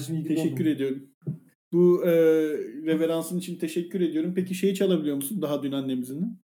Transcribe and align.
Kardeşim 0.00 0.16
iyi 0.16 0.24
Teşekkür 0.36 0.64
doğdun. 0.64 0.70
ediyorum. 0.74 1.02
Bu 1.72 2.04
e, 2.04 2.10
reveransın 2.86 3.38
için 3.38 3.58
teşekkür 3.58 4.00
ediyorum. 4.00 4.32
Peki 4.34 4.54
şeyi 4.54 4.74
çalabiliyor 4.74 5.16
musun 5.16 5.42
daha 5.42 5.62
dün 5.62 5.72
annemizin? 5.72 6.40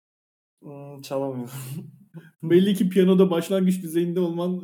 Hmm, 0.63 1.01
çalamıyorum. 1.03 1.51
Belli 2.43 2.75
ki 2.75 2.89
piyanoda 2.89 3.31
başlangıç 3.31 3.83
düzeyinde 3.83 4.21
olman 4.21 4.63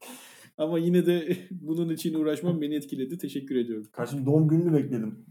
ama 0.58 0.78
yine 0.78 1.06
de 1.06 1.36
bunun 1.50 1.88
için 1.88 2.14
uğraşman 2.14 2.60
beni 2.62 2.74
etkiledi. 2.74 3.18
Teşekkür 3.18 3.56
ediyorum. 3.56 3.86
Kardeşim 3.92 4.26
doğum 4.26 4.48
gününü 4.48 4.72
bekledim. 4.72 5.26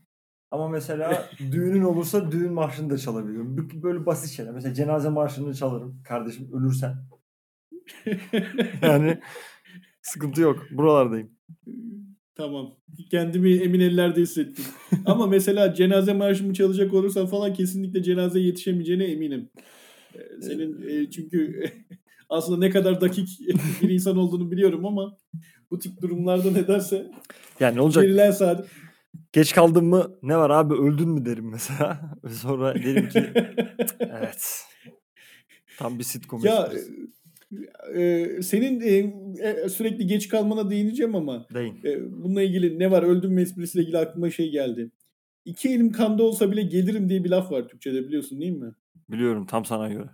Ama 0.52 0.70
mesela 0.70 1.30
düğünün 1.52 1.82
olursa 1.84 2.32
düğün 2.32 2.54
marşını 2.54 2.90
da 2.90 2.98
çalabiliyorum. 2.98 3.58
B- 3.58 3.84
Böyle 3.84 4.06
basit 4.06 4.30
şeyler. 4.32 4.54
Mesela 4.54 4.74
cenaze 4.74 5.10
marşını 5.10 5.54
çalarım. 5.54 6.02
Kardeşim 6.04 6.50
ölürsen. 6.54 6.96
Yani 8.82 9.20
sıkıntı 10.02 10.42
yok. 10.42 10.68
Buralardayım. 10.72 11.30
Tamam. 12.42 12.72
Kendimi 13.12 13.54
emin 13.54 13.80
ellerde 13.80 14.22
hissettim. 14.22 14.66
Ama 15.06 15.28
mesela 15.28 15.74
cenaze 15.74 16.14
marşımı 16.14 16.54
çalacak 16.54 16.94
olursan 16.94 17.28
falan 17.28 17.54
kesinlikle 17.54 18.04
cenazeye 18.04 18.46
yetişemeyeceğine 18.46 19.04
eminim. 19.04 19.50
Ee, 20.16 20.42
Senin 20.42 20.90
e, 20.90 21.10
çünkü 21.10 21.64
aslında 22.30 22.60
ne 22.60 22.70
kadar 22.70 23.02
dakik 23.02 23.40
bir 23.82 23.90
insan 23.90 24.18
olduğunu 24.18 24.52
biliyorum 24.52 24.86
ama 24.86 25.18
bu 25.72 25.80
tip 25.80 26.02
durumlarda 26.02 26.52
nedense 26.52 27.12
Yani 27.60 27.76
ne 27.76 27.82
olacak? 27.82 28.04
verilen 28.04 28.32
saat 28.32 28.68
Geç 29.34 29.54
kaldın 29.54 29.86
mı 29.86 30.18
ne 30.24 30.38
var 30.38 30.50
abi 30.50 30.74
öldün 30.74 31.10
mü 31.10 31.26
derim 31.26 31.50
mesela. 31.50 32.16
Sonra 32.42 32.76
derim 32.76 33.10
ki 33.10 33.32
evet. 34.00 34.66
Tam 35.78 36.00
bir 36.00 36.04
sitcom 36.04 36.46
ya 36.46 36.66
esprisi. 36.66 37.12
E, 37.96 38.02
e, 38.02 38.42
senin 38.42 38.82
e, 38.82 39.14
e, 39.50 39.70
sürekli 39.70 40.08
geç 40.08 40.28
kalmana 40.28 40.70
değineceğim 40.70 41.16
ama 41.16 41.48
Değil. 41.54 41.74
e, 41.86 42.24
bununla 42.24 42.42
ilgili 42.42 42.80
ne 42.80 42.92
var 42.92 43.04
öldüm 43.04 43.32
mü 43.34 43.42
esprisiyle 43.42 43.84
ilgili 43.84 43.98
aklıma 43.98 44.30
şey 44.30 44.52
geldi. 44.52 44.92
İki 45.46 45.70
elim 45.70 45.92
kanda 45.92 46.24
olsa 46.24 46.52
bile 46.52 46.62
gelirim 46.62 47.10
diye 47.10 47.24
bir 47.24 47.30
laf 47.30 47.52
var 47.52 47.68
Türkçe'de 47.68 48.08
biliyorsun 48.08 48.42
değil 48.42 48.52
mi? 48.52 48.72
Biliyorum 49.10 49.46
tam 49.46 49.66
sana 49.66 49.90
göre. 49.90 50.10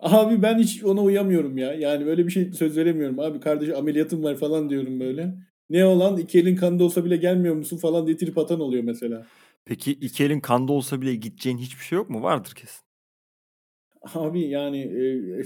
Abi 0.00 0.42
ben 0.42 0.58
hiç 0.58 0.84
ona 0.84 1.02
uyamıyorum 1.02 1.58
ya. 1.58 1.74
Yani 1.74 2.06
böyle 2.06 2.26
bir 2.26 2.32
şey 2.32 2.52
söz 2.52 2.76
veremiyorum. 2.76 3.20
Abi 3.20 3.40
kardeş 3.40 3.68
ameliyatım 3.68 4.22
var 4.22 4.36
falan 4.36 4.70
diyorum 4.70 5.00
böyle. 5.00 5.34
Ne 5.70 5.84
olan 5.84 6.16
iki 6.16 6.38
elin 6.38 6.56
kanda 6.56 6.84
olsa 6.84 7.04
bile 7.04 7.16
gelmiyor 7.16 7.54
musun 7.54 7.76
falan 7.76 8.06
diye 8.06 8.16
trip 8.16 8.38
atan 8.38 8.60
oluyor 8.60 8.84
mesela. 8.84 9.26
Peki 9.64 9.92
iki 9.92 10.24
elin 10.24 10.40
kanda 10.40 10.72
olsa 10.72 11.00
bile 11.00 11.14
gideceğin 11.14 11.58
hiçbir 11.58 11.84
şey 11.84 11.96
yok 11.96 12.10
mu? 12.10 12.22
Vardır 12.22 12.52
kesin. 12.56 12.86
Abi 14.14 14.40
yani 14.40 14.80
e, 14.80 15.42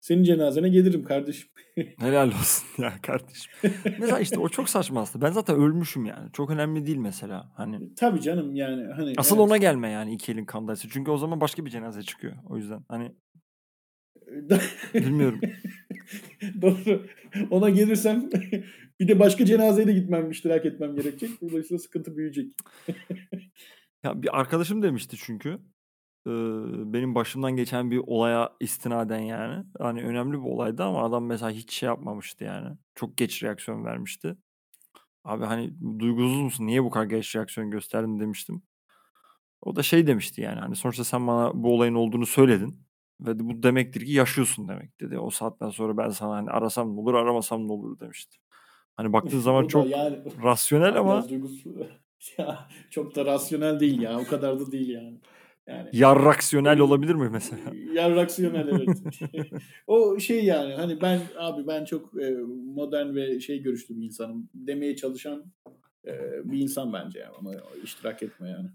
senin 0.00 0.22
cenazene 0.22 0.68
gelirim 0.68 1.04
kardeşim. 1.04 1.48
Helal 1.98 2.28
olsun 2.28 2.68
ya 2.82 2.92
kardeşim. 3.02 3.52
mesela 4.00 4.20
işte 4.20 4.38
o 4.38 4.48
çok 4.48 4.68
saçma 4.68 5.00
aslında. 5.00 5.26
Ben 5.26 5.32
zaten 5.32 5.56
ölmüşüm 5.56 6.04
yani. 6.04 6.32
Çok 6.32 6.50
önemli 6.50 6.86
değil 6.86 6.98
mesela. 6.98 7.52
Hani 7.56 7.94
Tabii 7.94 8.20
canım 8.20 8.56
yani 8.56 8.92
hani 8.96 9.14
asıl 9.16 9.36
evet. 9.36 9.46
ona 9.46 9.56
gelme 9.56 9.90
yani 9.90 10.14
iki 10.14 10.32
elin 10.32 10.44
kandaysa. 10.44 10.88
Çünkü 10.92 11.10
o 11.10 11.18
zaman 11.18 11.40
başka 11.40 11.64
bir 11.64 11.70
cenaze 11.70 12.02
çıkıyor. 12.02 12.34
O 12.46 12.56
yüzden 12.56 12.84
hani 12.88 13.12
bilmiyorum. 14.94 15.40
Doğru. 16.62 17.06
Ona 17.50 17.70
gelirsem 17.70 18.30
bir 19.00 19.08
de 19.08 19.18
başka 19.18 19.44
cenazeye 19.44 19.86
de 19.86 19.92
gitmem, 19.92 20.30
iştirak 20.30 20.66
etmem 20.66 20.96
gerekecek. 20.96 21.30
Dolayısıyla 21.40 21.78
sıkıntı 21.78 22.16
büyüyecek. 22.16 22.52
Ya 24.04 24.22
bir 24.22 24.40
arkadaşım 24.40 24.82
demişti 24.82 25.16
çünkü. 25.20 25.58
Benim 26.92 27.14
başımdan 27.14 27.56
geçen 27.56 27.90
bir 27.90 27.98
olaya 28.06 28.52
istinaden 28.60 29.20
yani. 29.20 29.64
Hani 29.78 30.02
önemli 30.02 30.32
bir 30.32 30.44
olaydı 30.44 30.84
ama 30.84 31.04
adam 31.04 31.26
mesela 31.26 31.50
hiç 31.50 31.72
şey 31.72 31.86
yapmamıştı 31.86 32.44
yani. 32.44 32.76
Çok 32.94 33.16
geç 33.16 33.42
reaksiyon 33.42 33.84
vermişti. 33.84 34.36
Abi 35.24 35.44
hani 35.44 35.74
duygusuz 35.98 36.40
musun? 36.42 36.66
Niye 36.66 36.84
bu 36.84 36.90
kadar 36.90 37.06
geç 37.06 37.36
reaksiyon 37.36 37.70
gösterdin 37.70 38.20
demiştim. 38.20 38.62
O 39.62 39.76
da 39.76 39.82
şey 39.82 40.06
demişti 40.06 40.40
yani 40.40 40.60
hani 40.60 40.76
sonuçta 40.76 41.04
sen 41.04 41.26
bana 41.26 41.50
bu 41.54 41.74
olayın 41.74 41.94
olduğunu 41.94 42.26
söyledin. 42.26 42.88
Ve 43.20 43.38
bu 43.38 43.62
demektir 43.62 44.06
ki 44.06 44.12
yaşıyorsun 44.12 44.68
demek 44.68 45.00
dedi. 45.00 45.18
O 45.18 45.30
saatten 45.30 45.70
sonra 45.70 45.96
ben 45.96 46.08
sana 46.08 46.36
hani 46.36 46.50
arasam 46.50 46.96
ne 46.96 47.00
olur 47.00 47.14
aramasam 47.14 47.68
ne 47.68 47.72
olur 47.72 48.00
demişti. 48.00 48.38
Hani 48.96 49.12
baktığın 49.12 49.38
zaman 49.38 49.66
çok 49.68 49.90
yani 49.90 50.18
rasyonel 50.42 50.96
ama 50.98 51.26
ya 52.38 52.68
çok 52.90 53.16
da 53.16 53.26
rasyonel 53.26 53.80
değil 53.80 54.00
ya. 54.00 54.20
O 54.20 54.24
kadar 54.24 54.60
da 54.60 54.72
değil 54.72 54.88
yani. 54.88 55.18
Yani 55.68 55.88
yarraksiyonel 55.92 56.78
olabilir 56.78 57.14
mi 57.14 57.28
mesela? 57.32 57.62
Yarraksiyonel 57.94 58.68
evet. 58.68 58.88
o 59.86 60.18
şey 60.18 60.44
yani 60.44 60.74
hani 60.74 61.00
ben 61.02 61.20
abi 61.38 61.66
ben 61.66 61.84
çok 61.84 62.22
e, 62.22 62.30
modern 62.74 63.14
ve 63.14 63.40
şey 63.40 63.62
görüşlü 63.62 63.96
bir 63.96 64.04
insanım 64.04 64.48
demeye 64.54 64.96
çalışan 64.96 65.44
e, 66.06 66.12
bir 66.44 66.58
insan 66.58 66.92
bence 66.92 67.18
yani. 67.18 67.34
Ona 67.40 67.54
iştirak 67.84 68.22
etme 68.22 68.50
yani. 68.50 68.68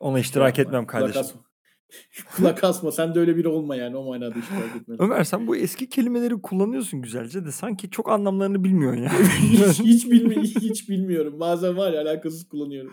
Ona 0.00 0.18
iştirak 0.18 0.58
etmem 0.58 0.86
kardeşim. 0.86 1.20
asma. 1.20 1.47
Kulak 2.36 2.64
asma. 2.64 2.92
Sen 2.92 3.14
de 3.14 3.20
öyle 3.20 3.36
biri 3.36 3.48
olma 3.48 3.76
yani. 3.76 3.96
O 3.96 4.04
manada 4.04 4.38
iştirak 4.38 4.76
etme. 4.80 4.96
Ömer 4.98 5.24
sen 5.24 5.46
bu 5.46 5.56
eski 5.56 5.88
kelimeleri 5.88 6.42
kullanıyorsun 6.42 7.02
güzelce 7.02 7.44
de 7.44 7.52
sanki 7.52 7.90
çok 7.90 8.10
anlamlarını 8.10 8.64
bilmiyorsun 8.64 9.02
ya. 9.02 9.12
hiç, 9.52 9.80
hiç, 9.80 10.10
bilmi 10.10 10.42
hiç 10.42 10.88
bilmiyorum. 10.88 11.40
Bazen 11.40 11.76
var 11.76 11.92
ya 11.92 12.02
alakasız 12.02 12.48
kullanıyorum. 12.48 12.92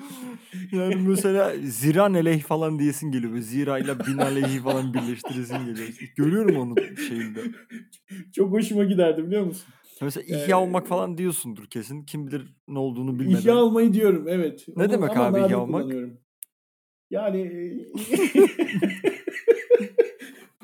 yani 0.71 0.95
mesela 0.95 1.53
zira 1.63 2.09
neleyh 2.09 2.41
falan 2.41 2.79
diyesin 2.79 3.11
geliyor. 3.11 3.31
Böyle 3.31 3.43
Zira 3.43 3.79
ile 3.79 3.99
binaleyhi 3.99 4.59
falan 4.59 4.93
birleştiresin 4.93 5.65
geliyor. 5.65 5.87
Görüyorum 6.15 6.57
onun 6.57 6.95
şeyinde. 7.07 7.39
Çok 8.31 8.51
hoşuma 8.51 8.83
giderdi 8.83 9.27
biliyor 9.27 9.43
musun? 9.45 9.65
Mesela 10.01 10.23
Ee, 10.27 10.43
ihya 10.43 10.61
olmak 10.61 10.87
falan 10.87 11.17
diyorsundur 11.17 11.65
kesin. 11.65 12.03
Kim 12.03 12.27
bilir 12.27 12.55
ne 12.67 12.79
olduğunu 12.79 13.19
bilmeden. 13.19 13.39
İhya 13.39 13.55
olmayı 13.55 13.93
diyorum 13.93 14.25
evet. 14.27 14.65
Ne 14.75 14.89
demek 14.89 15.17
ama 15.17 15.25
abi 15.25 15.39
ihya 15.39 15.59
olmak? 15.59 15.85
Yani 17.09 17.41
e, 17.41 17.85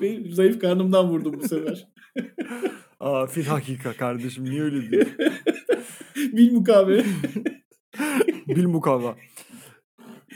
benim 0.00 0.30
zayıf 0.30 0.58
karnımdan 0.60 1.08
vurdum 1.10 1.34
bu 1.42 1.48
sefer. 1.48 1.88
Aa 3.00 3.26
fil 3.26 3.44
hakika 3.44 3.92
kardeşim 3.92 4.44
niye 4.44 4.62
öyle 4.62 4.90
diyorsun? 4.90 5.14
Bil 6.32 6.52
mukabele. 6.52 7.04
Bil 8.48 8.66
mukava. 8.66 9.16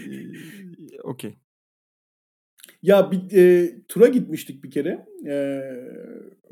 Ee, 0.01 1.01
Okey. 1.03 1.35
Ya 2.83 3.11
bir 3.11 3.37
e, 3.37 3.73
tura 3.89 4.07
gitmiştik 4.09 4.65
bir 4.65 4.71
kere. 4.71 5.07
E, 5.29 5.63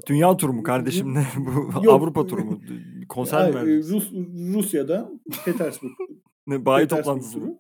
Dünya 0.07 0.37
turu 0.37 0.53
mu 0.53 0.63
kardeşim 0.63 1.15
ne? 1.15 1.27
Bu 1.37 1.85
Yok. 1.85 1.95
Avrupa 1.95 2.27
turu 2.27 2.45
mu? 2.45 2.61
Konser 3.09 3.45
mi? 3.45 3.51
e, 3.51 3.55
verdiniz? 3.55 3.91
Rus, 3.93 4.13
Rusya'da 4.55 5.11
Petersburg. 5.45 5.93
Ne, 6.47 6.65
bayi 6.67 6.83
Petersburg 6.89 7.05
toplantısı 7.05 7.39
mı? 7.41 7.59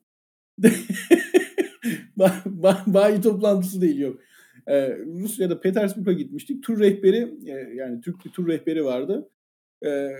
Bayi 2.87 3.21
toplantısı 3.21 3.81
değil 3.81 3.99
yok. 3.99 4.21
Ee, 4.67 4.99
Rusya'da 4.99 5.61
Petersburg'a 5.61 6.13
gitmiştik. 6.13 6.63
Tur 6.63 6.81
rehberi 6.81 7.35
e, 7.47 7.75
yani 7.75 8.01
Türk 8.01 8.25
bir 8.25 8.31
tur 8.31 8.49
rehberi 8.49 8.85
vardı. 8.85 9.31
Ee, 9.87 10.11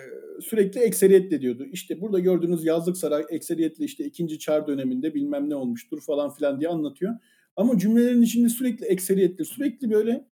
sürekli 0.41 0.81
ekseriyetle 0.81 1.41
diyordu. 1.41 1.67
İşte 1.73 2.01
burada 2.01 2.19
gördüğünüz 2.19 2.65
yazlık 2.65 2.97
saray 2.97 3.25
ekseriyetle 3.31 3.85
işte 3.85 4.05
ikinci 4.05 4.39
çar 4.39 4.67
döneminde 4.67 5.15
bilmem 5.15 5.51
ne 5.51 5.55
olmuştur 5.55 6.01
falan 6.01 6.31
filan 6.31 6.61
diye 6.61 6.71
anlatıyor. 6.71 7.15
Ama 7.57 7.79
cümlelerin 7.79 8.23
içinde 8.23 8.49
sürekli 8.49 8.87
ekseriyetle 8.87 9.45
sürekli 9.45 9.91
böyle 9.91 10.29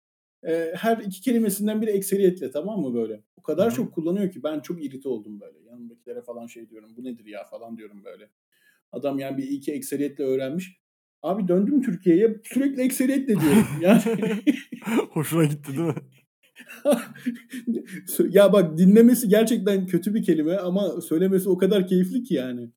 e, 0.47 0.73
her 0.77 0.97
iki 0.99 1.21
kelimesinden 1.21 1.83
biri 1.83 1.91
ekseriyetle 1.91 2.51
tamam 2.51 2.81
mı 2.81 2.95
böyle? 2.95 3.23
O 3.37 3.43
kadar 3.43 3.67
Hı 3.67 3.71
hı. 3.71 3.77
çok 3.77 3.95
kullanıyor 3.95 4.31
ki 4.31 4.43
ben 4.43 4.61
çok 4.61 4.85
irite 4.85 5.09
oldum 5.09 5.41
böyle. 5.41 5.59
Yanımdakilere 5.67 6.23
falan 6.23 6.47
şey 6.47 6.71
diyorum 6.71 6.91
bu 6.97 7.05
nedir 7.05 7.27
ya 7.27 7.45
falan 7.45 7.77
diyorum 7.77 8.05
böyle. 8.05 8.29
Adam 8.93 9.19
yani 9.19 9.37
bir 9.37 9.49
iki 9.49 9.73
ekseriyetle 9.73 10.25
öğrenmiş. 10.25 10.82
Abi 11.23 11.49
döndüm 11.49 11.83
Türkiye'ye 11.83 12.41
sürekli 12.45 12.83
ekseriyetle 12.83 13.41
diyorum. 13.41 13.67
Yani 13.81 14.03
Hoşuna 15.11 15.45
gitti 15.45 15.73
değil 15.73 15.89
mi? 15.89 15.95
ya 18.35 18.53
bak 18.53 18.79
dinlemesi 18.79 19.29
gerçekten 19.29 19.87
kötü 19.87 20.15
bir 20.15 20.23
kelime 20.23 20.57
ama 20.57 21.01
söylemesi 21.01 21.49
o 21.49 21.59
kadar 21.59 21.87
keyifli 21.87 22.23
ki 22.23 22.35
yani. 22.35 22.71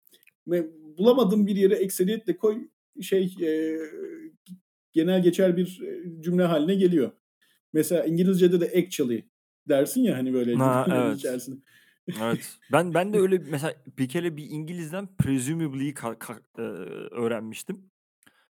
Ve 0.48 0.68
bulamadığım 0.98 1.48
bir 1.48 1.56
yere 1.56 1.76
ekseriyetle 1.76 2.38
koy 2.38 2.68
şey 3.02 3.36
e, 3.42 3.78
genel 4.94 5.24
geçer 5.24 5.58
bir 5.58 5.82
e, 5.82 6.22
cümle 6.22 6.44
haline 6.44 6.76
geliyor. 6.76 7.12
Mesela 7.74 8.04
İngilizce'de 8.06 8.62
de 8.62 8.66
actually 8.66 9.26
dersin 9.70 10.02
ya 10.02 10.18
hani 10.18 10.34
böyle 10.34 10.56
Ha, 10.56 10.88
evet. 10.96 11.18
içerisinde. 11.18 11.60
Evet. 12.24 12.58
Ben 12.72 12.94
ben 12.94 13.14
de 13.14 13.20
öyle 13.20 13.38
mesela 13.38 13.74
bir 13.98 14.10
kere 14.10 14.38
bir 14.38 14.46
İngiliz'den 14.50 15.08
presumably'yi 15.18 15.94
e, 16.58 16.62
öğrenmiştim. 17.12 17.92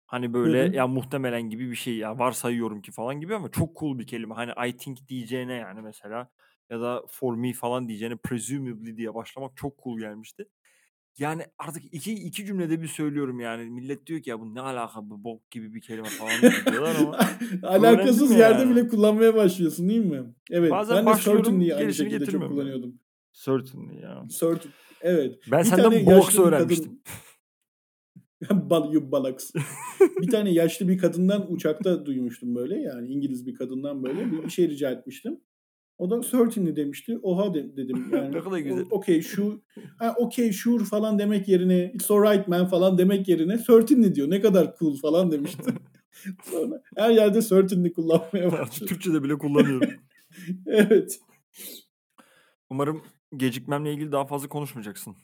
Hani 0.07 0.35
böyle 0.35 0.69
Hı 0.69 0.75
ya 0.77 0.87
muhtemelen 0.87 1.43
gibi 1.43 1.71
bir 1.71 1.77
şey 1.77 1.97
ya 1.97 2.19
varsayıyorum 2.19 2.83
ki 2.83 2.93
falan 2.93 3.21
gibi 3.21 3.35
ama 3.35 3.51
çok 3.51 3.77
cool 3.77 3.99
bir 3.99 4.07
kelime. 4.07 4.35
Hani 4.35 4.69
I 4.69 4.77
think 4.77 5.09
diyeceğine 5.09 5.53
yani 5.53 5.81
mesela 5.81 6.31
ya 6.71 6.81
da 6.81 7.03
for 7.09 7.37
me 7.37 7.53
falan 7.53 7.89
diyeceğine 7.89 8.17
presumably 8.17 8.97
diye 8.97 9.15
başlamak 9.15 9.57
çok 9.57 9.79
cool 9.85 9.99
gelmişti. 9.99 10.49
Yani 11.19 11.43
artık 11.59 11.85
iki 11.95 12.15
iki 12.15 12.47
cümlede 12.47 12.83
bir 12.83 12.87
söylüyorum 12.89 13.41
yani. 13.41 13.71
Millet 13.71 14.07
diyor 14.07 14.23
ki 14.23 14.31
ya 14.31 14.41
bu 14.41 14.55
ne 14.55 14.61
alaka 14.61 15.01
bu 15.11 15.25
bok 15.25 15.51
gibi 15.51 15.75
bir 15.75 15.81
kelime 15.81 16.09
falan 16.09 16.53
diyorlar 16.73 16.97
ama 17.01 17.19
Alakasız 17.63 18.23
Öğrendim 18.23 18.39
yerde 18.39 18.61
yani. 18.63 18.71
bile 18.71 18.89
kullanmaya 18.89 19.35
başlıyorsun 19.35 19.89
değil 19.89 20.05
mi? 20.05 20.23
Evet. 20.51 20.71
Bazen 20.71 20.97
ben 20.97 21.03
de 21.03 21.07
başlıyorum, 21.07 21.45
certainly'yi 21.45 21.75
aynı 21.75 21.85
gerisini 21.85 22.05
şekilde 22.05 22.19
çok 22.19 22.27
getirmiyorum 22.27 22.57
kullanıyordum. 22.57 23.01
Certainly 23.33 24.01
ya. 24.03 24.25
Certain. 24.29 24.73
Evet. 25.01 25.35
Ben 25.51 25.63
senden 25.63 25.85
tane 25.85 26.07
box 26.07 26.13
yaşlı 26.13 26.29
bir 26.31 26.37
kadın- 26.37 26.49
öğrenmiştim. 26.49 27.01
Bal 28.51 28.93
you 28.93 29.13
bollocks. 29.13 29.51
bir 30.21 30.31
tane 30.31 30.53
yaşlı 30.53 30.89
bir 30.89 30.99
kadından 30.99 31.53
uçakta 31.53 32.07
duymuştum 32.07 32.55
böyle. 32.55 32.79
Yani 32.79 33.09
İngiliz 33.09 33.47
bir 33.47 33.55
kadından 33.55 34.03
böyle 34.03 34.33
bir, 34.33 34.45
bir 34.45 34.51
şey 34.51 34.69
rica 34.69 34.91
etmiştim. 34.91 35.41
O 35.99 36.11
da 36.11 36.21
certainly 36.23 36.77
demişti. 36.77 37.19
Oha 37.23 37.55
de- 37.55 37.77
dedim. 37.77 38.09
Yani, 38.13 38.37
Ne 38.37 38.41
kadar 38.41 38.59
güzel. 38.59 38.87
Okey 38.91 39.23
şu 39.23 39.63
okey 40.17 40.53
sure 40.53 40.85
falan 40.85 41.19
demek 41.19 41.49
yerine 41.49 41.91
it's 41.95 42.11
alright 42.11 42.49
man 42.49 42.67
falan 42.67 42.99
demek 42.99 43.29
yerine 43.29 43.59
certainly 43.67 44.15
diyor. 44.15 44.31
Ne 44.31 44.41
kadar 44.41 44.75
cool 44.79 44.97
falan 44.97 45.33
demişti. 45.33 45.73
Sonra 46.45 46.83
her 46.97 47.11
yerde 47.11 47.43
certainly 47.43 47.93
kullanmaya 47.93 48.53
başladı. 48.53 48.89
Türkçe'de 48.89 49.23
bile 49.23 49.39
kullanıyorum. 49.39 49.91
evet. 50.67 51.21
Umarım 52.71 53.03
gecikmemle 53.37 53.93
ilgili 53.93 54.13
daha 54.13 54.27
fazla 54.27 54.49
konuşmayacaksın. 54.49 55.17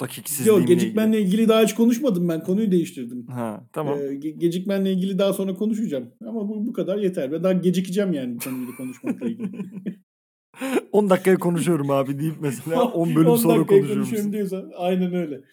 Dakiksizliğimle 0.00 0.60
Yok 0.60 0.68
gecikmenle 0.68 1.20
ilgili 1.20 1.48
daha 1.48 1.62
hiç 1.62 1.74
konuşmadım 1.74 2.28
ben. 2.28 2.42
Konuyu 2.42 2.70
değiştirdim. 2.70 3.18
ilgili. 3.18 3.32
Ha, 3.32 3.66
tamam. 3.72 3.98
Ee, 3.98 4.02
ge- 4.02 4.38
gecikmenle 4.38 4.92
ilgili 4.92 5.18
daha 5.18 5.32
sonra 5.32 5.54
konuşacağım. 5.54 6.10
Ama 6.26 6.48
bu, 6.48 6.66
bu 6.66 6.72
kadar 6.72 6.98
yeter. 6.98 7.32
Ben 7.32 7.42
daha 7.44 7.52
gecikeceğim 7.52 8.12
yani 8.12 8.34
bu 8.34 8.38
konuyla 8.44 8.76
konuşmakla 8.76 9.26
ilgili. 9.28 9.50
10 10.92 11.10
dakikaya 11.10 11.38
konuşuyorum 11.38 11.90
abi 11.90 12.18
deyip 12.20 12.34
mesela 12.40 12.84
10 12.92 13.16
bölüm 13.16 13.28
10 13.28 13.36
sonra 13.36 13.66
konuşuyorum. 13.66 13.94
konuşuyorum 13.94 14.32
diyorsa 14.32 14.64
aynen 14.76 15.14
öyle. 15.14 15.40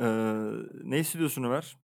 Ee, 0.00 0.04
ne 0.84 0.98
hissediyorsun 0.98 1.42
Ömer? 1.42 1.76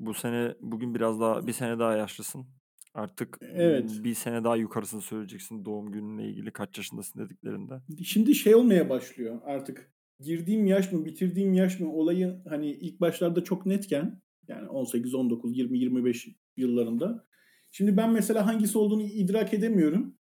Bu 0.00 0.14
sene 0.14 0.54
bugün 0.60 0.94
biraz 0.94 1.20
daha 1.20 1.46
bir 1.46 1.52
sene 1.52 1.78
daha 1.78 1.96
yaşlısın. 1.96 2.46
Artık 2.96 3.38
Evet. 3.42 4.00
bir 4.04 4.14
sene 4.14 4.44
daha 4.44 4.56
yukarısını 4.56 5.00
söyleyeceksin 5.00 5.64
doğum 5.64 5.92
gününle 5.92 6.28
ilgili 6.28 6.50
kaç 6.50 6.78
yaşındasın 6.78 7.20
dediklerinde. 7.20 7.74
Şimdi 8.04 8.34
şey 8.34 8.54
olmaya 8.54 8.88
başlıyor 8.88 9.40
artık. 9.44 9.92
Girdiğim 10.20 10.66
yaş 10.66 10.92
mı, 10.92 11.04
bitirdiğim 11.04 11.54
yaş 11.54 11.80
mı 11.80 11.92
olayı 11.92 12.42
hani 12.48 12.70
ilk 12.70 13.00
başlarda 13.00 13.44
çok 13.44 13.66
netken 13.66 14.22
yani 14.48 14.68
18, 14.68 15.14
19, 15.14 15.58
20, 15.58 15.78
25 15.78 16.28
yıllarında. 16.56 17.26
Şimdi 17.70 17.96
ben 17.96 18.10
mesela 18.12 18.46
hangisi 18.46 18.78
olduğunu 18.78 19.02
idrak 19.02 19.54
edemiyorum. 19.54 20.18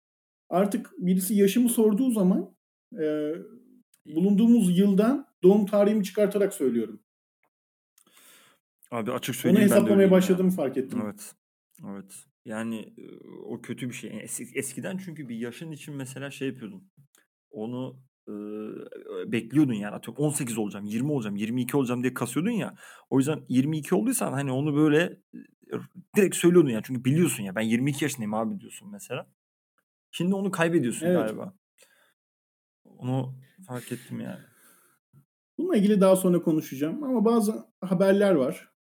Artık 0.48 0.90
birisi 0.98 1.34
yaşımı 1.34 1.68
sorduğu 1.68 2.10
zaman 2.10 2.56
e, 3.00 3.32
bulunduğumuz 4.06 4.78
yıldan 4.78 5.26
doğum 5.42 5.66
tarihimi 5.66 6.04
çıkartarak 6.04 6.54
söylüyorum. 6.54 7.00
Abi 8.90 9.12
açık 9.12 9.34
Onu 9.34 9.40
söyleyeyim 9.40 9.60
ben 9.64 9.70
de 9.70 9.74
hesaplamaya 9.74 9.92
öyleyim 9.94 10.10
ya. 10.12 10.16
başladığımı 10.16 10.50
fark 10.50 10.76
ettim. 10.76 11.00
Evet. 11.04 11.34
Evet. 11.90 12.26
Yani 12.44 12.94
e, 12.98 13.04
o 13.44 13.60
kötü 13.62 13.88
bir 13.88 13.94
şey. 13.94 14.10
Yani 14.10 14.22
es- 14.22 14.58
eskiden 14.58 14.98
çünkü 14.98 15.28
bir 15.28 15.36
yaşın 15.36 15.72
için 15.72 15.94
mesela 15.94 16.30
şey 16.30 16.48
yapıyordun. 16.48 16.90
Onu 17.50 18.00
e, 18.28 18.32
bekliyordun 19.32 19.72
yani. 19.72 19.94
Atıyorum 19.94 20.24
18 20.24 20.58
olacağım, 20.58 20.84
20 20.84 21.12
olacağım, 21.12 21.36
22 21.36 21.76
olacağım 21.76 22.02
diye 22.02 22.14
kasıyordun 22.14 22.50
ya. 22.50 22.74
O 23.10 23.18
yüzden 23.18 23.44
22 23.48 23.94
olduysan 23.94 24.32
hani 24.32 24.52
onu 24.52 24.76
böyle 24.76 25.02
e, 25.72 25.76
direkt 26.16 26.36
söylüyordun 26.36 26.68
yani. 26.70 26.82
Çünkü 26.86 27.04
biliyorsun 27.04 27.42
ya 27.44 27.54
ben 27.54 27.60
22 27.60 28.04
yaşındayım 28.04 28.34
abi 28.34 28.60
diyorsun 28.60 28.90
mesela. 28.92 29.26
Şimdi 30.10 30.34
onu 30.34 30.50
kaybediyorsun 30.50 31.06
Evet. 31.06 31.16
galiba. 31.18 31.54
Onu 32.84 33.34
fark 33.66 33.92
ettim 33.92 34.20
yani. 34.20 34.40
Bununla 35.58 35.76
ilgili 35.76 36.00
daha 36.00 36.16
sonra 36.16 36.42
konuşacağım 36.42 37.04
ama 37.04 37.24
bazı 37.24 37.66
haberler 37.80 38.34
var. 38.34 38.73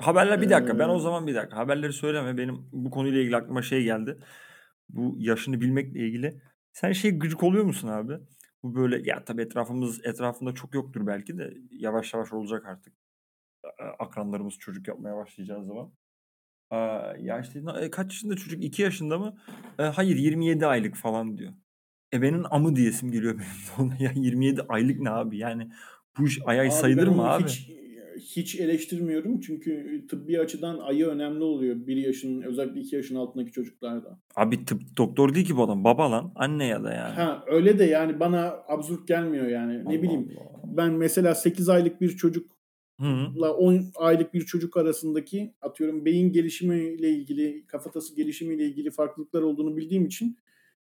Haberler 0.00 0.40
bir 0.40 0.50
dakika. 0.50 0.78
Ben 0.78 0.88
o 0.88 0.98
zaman 0.98 1.26
bir 1.26 1.34
dakika. 1.34 1.56
Haberleri 1.56 1.92
söyleme. 1.92 2.36
Benim 2.36 2.68
bu 2.72 2.90
konuyla 2.90 3.20
ilgili 3.20 3.36
aklıma 3.36 3.62
şey 3.62 3.82
geldi. 3.82 4.18
Bu 4.88 5.16
yaşını 5.18 5.60
bilmekle 5.60 6.00
ilgili. 6.00 6.42
Sen 6.72 6.92
şey 6.92 7.18
gıcık 7.18 7.42
oluyor 7.42 7.64
musun 7.64 7.88
abi? 7.88 8.12
Bu 8.62 8.74
böyle 8.74 9.10
ya 9.10 9.24
tabii 9.24 9.42
etrafımız 9.42 10.06
etrafında 10.06 10.54
çok 10.54 10.74
yoktur 10.74 11.06
belki 11.06 11.38
de 11.38 11.54
yavaş 11.70 12.14
yavaş 12.14 12.32
olacak 12.32 12.66
artık. 12.66 12.94
Akranlarımız 13.98 14.54
çocuk 14.54 14.88
yapmaya 14.88 15.16
başlayacağı 15.16 15.64
zaman. 15.64 15.92
Ya 17.18 17.40
işte 17.40 17.62
kaç 17.90 18.12
yaşında 18.12 18.36
çocuk? 18.36 18.64
2 18.64 18.82
yaşında 18.82 19.18
mı? 19.18 19.36
E, 19.78 19.82
hayır 19.82 20.16
27 20.16 20.66
aylık 20.66 20.96
falan 20.96 21.38
diyor. 21.38 21.52
E 22.14 22.22
benim 22.22 22.42
amı 22.50 22.76
diyesim 22.76 23.10
geliyor 23.12 23.34
benim 23.34 23.90
de 23.90 23.94
ona. 23.94 23.96
Ya 24.04 24.12
27 24.14 24.62
aylık 24.68 25.00
ne 25.00 25.10
abi? 25.10 25.38
Yani 25.38 25.70
bu 26.18 26.26
iş 26.26 26.38
ay 26.46 26.60
ay 26.60 26.70
sayılır 26.70 27.08
mı 27.08 27.30
abi? 27.30 27.44
Hiç, 27.44 27.70
hiç 28.20 28.60
eleştirmiyorum 28.60 29.40
çünkü 29.40 30.04
tıbbi 30.10 30.40
açıdan 30.40 30.78
ayı 30.78 31.06
önemli 31.06 31.42
oluyor. 31.42 31.86
Bir 31.86 31.96
yaşın 31.96 32.42
özellikle 32.42 32.80
iki 32.80 32.96
yaşın 32.96 33.16
altındaki 33.16 33.52
çocuklarda. 33.52 34.20
Abi 34.36 34.64
tıp 34.64 34.82
doktor 34.96 35.34
değil 35.34 35.46
ki 35.46 35.56
bu 35.56 35.62
adam. 35.62 35.84
Baba 35.84 36.10
lan. 36.10 36.32
Anne 36.34 36.66
ya 36.66 36.84
da 36.84 36.92
yani. 36.92 37.14
Ha 37.14 37.44
öyle 37.46 37.78
de 37.78 37.84
yani 37.84 38.20
bana 38.20 38.56
absürt 38.68 39.08
gelmiyor 39.08 39.46
yani. 39.46 39.72
Ne 39.72 39.82
Allah 39.82 40.02
bileyim 40.02 40.28
Allah. 40.40 40.76
ben 40.76 40.92
mesela 40.92 41.34
8 41.34 41.68
aylık 41.68 42.00
bir 42.00 42.08
çocukla 42.08 42.60
Hı 43.00 43.06
hı. 43.06 43.52
10 43.52 43.84
aylık 43.94 44.34
bir 44.34 44.40
çocuk 44.40 44.76
arasındaki 44.76 45.54
atıyorum 45.62 46.04
beyin 46.04 46.32
gelişimiyle 46.32 47.10
ilgili, 47.10 47.66
kafatası 47.66 48.16
gelişimiyle 48.16 48.64
ilgili 48.64 48.90
farklılıklar 48.90 49.42
olduğunu 49.42 49.76
bildiğim 49.76 50.06
için 50.06 50.36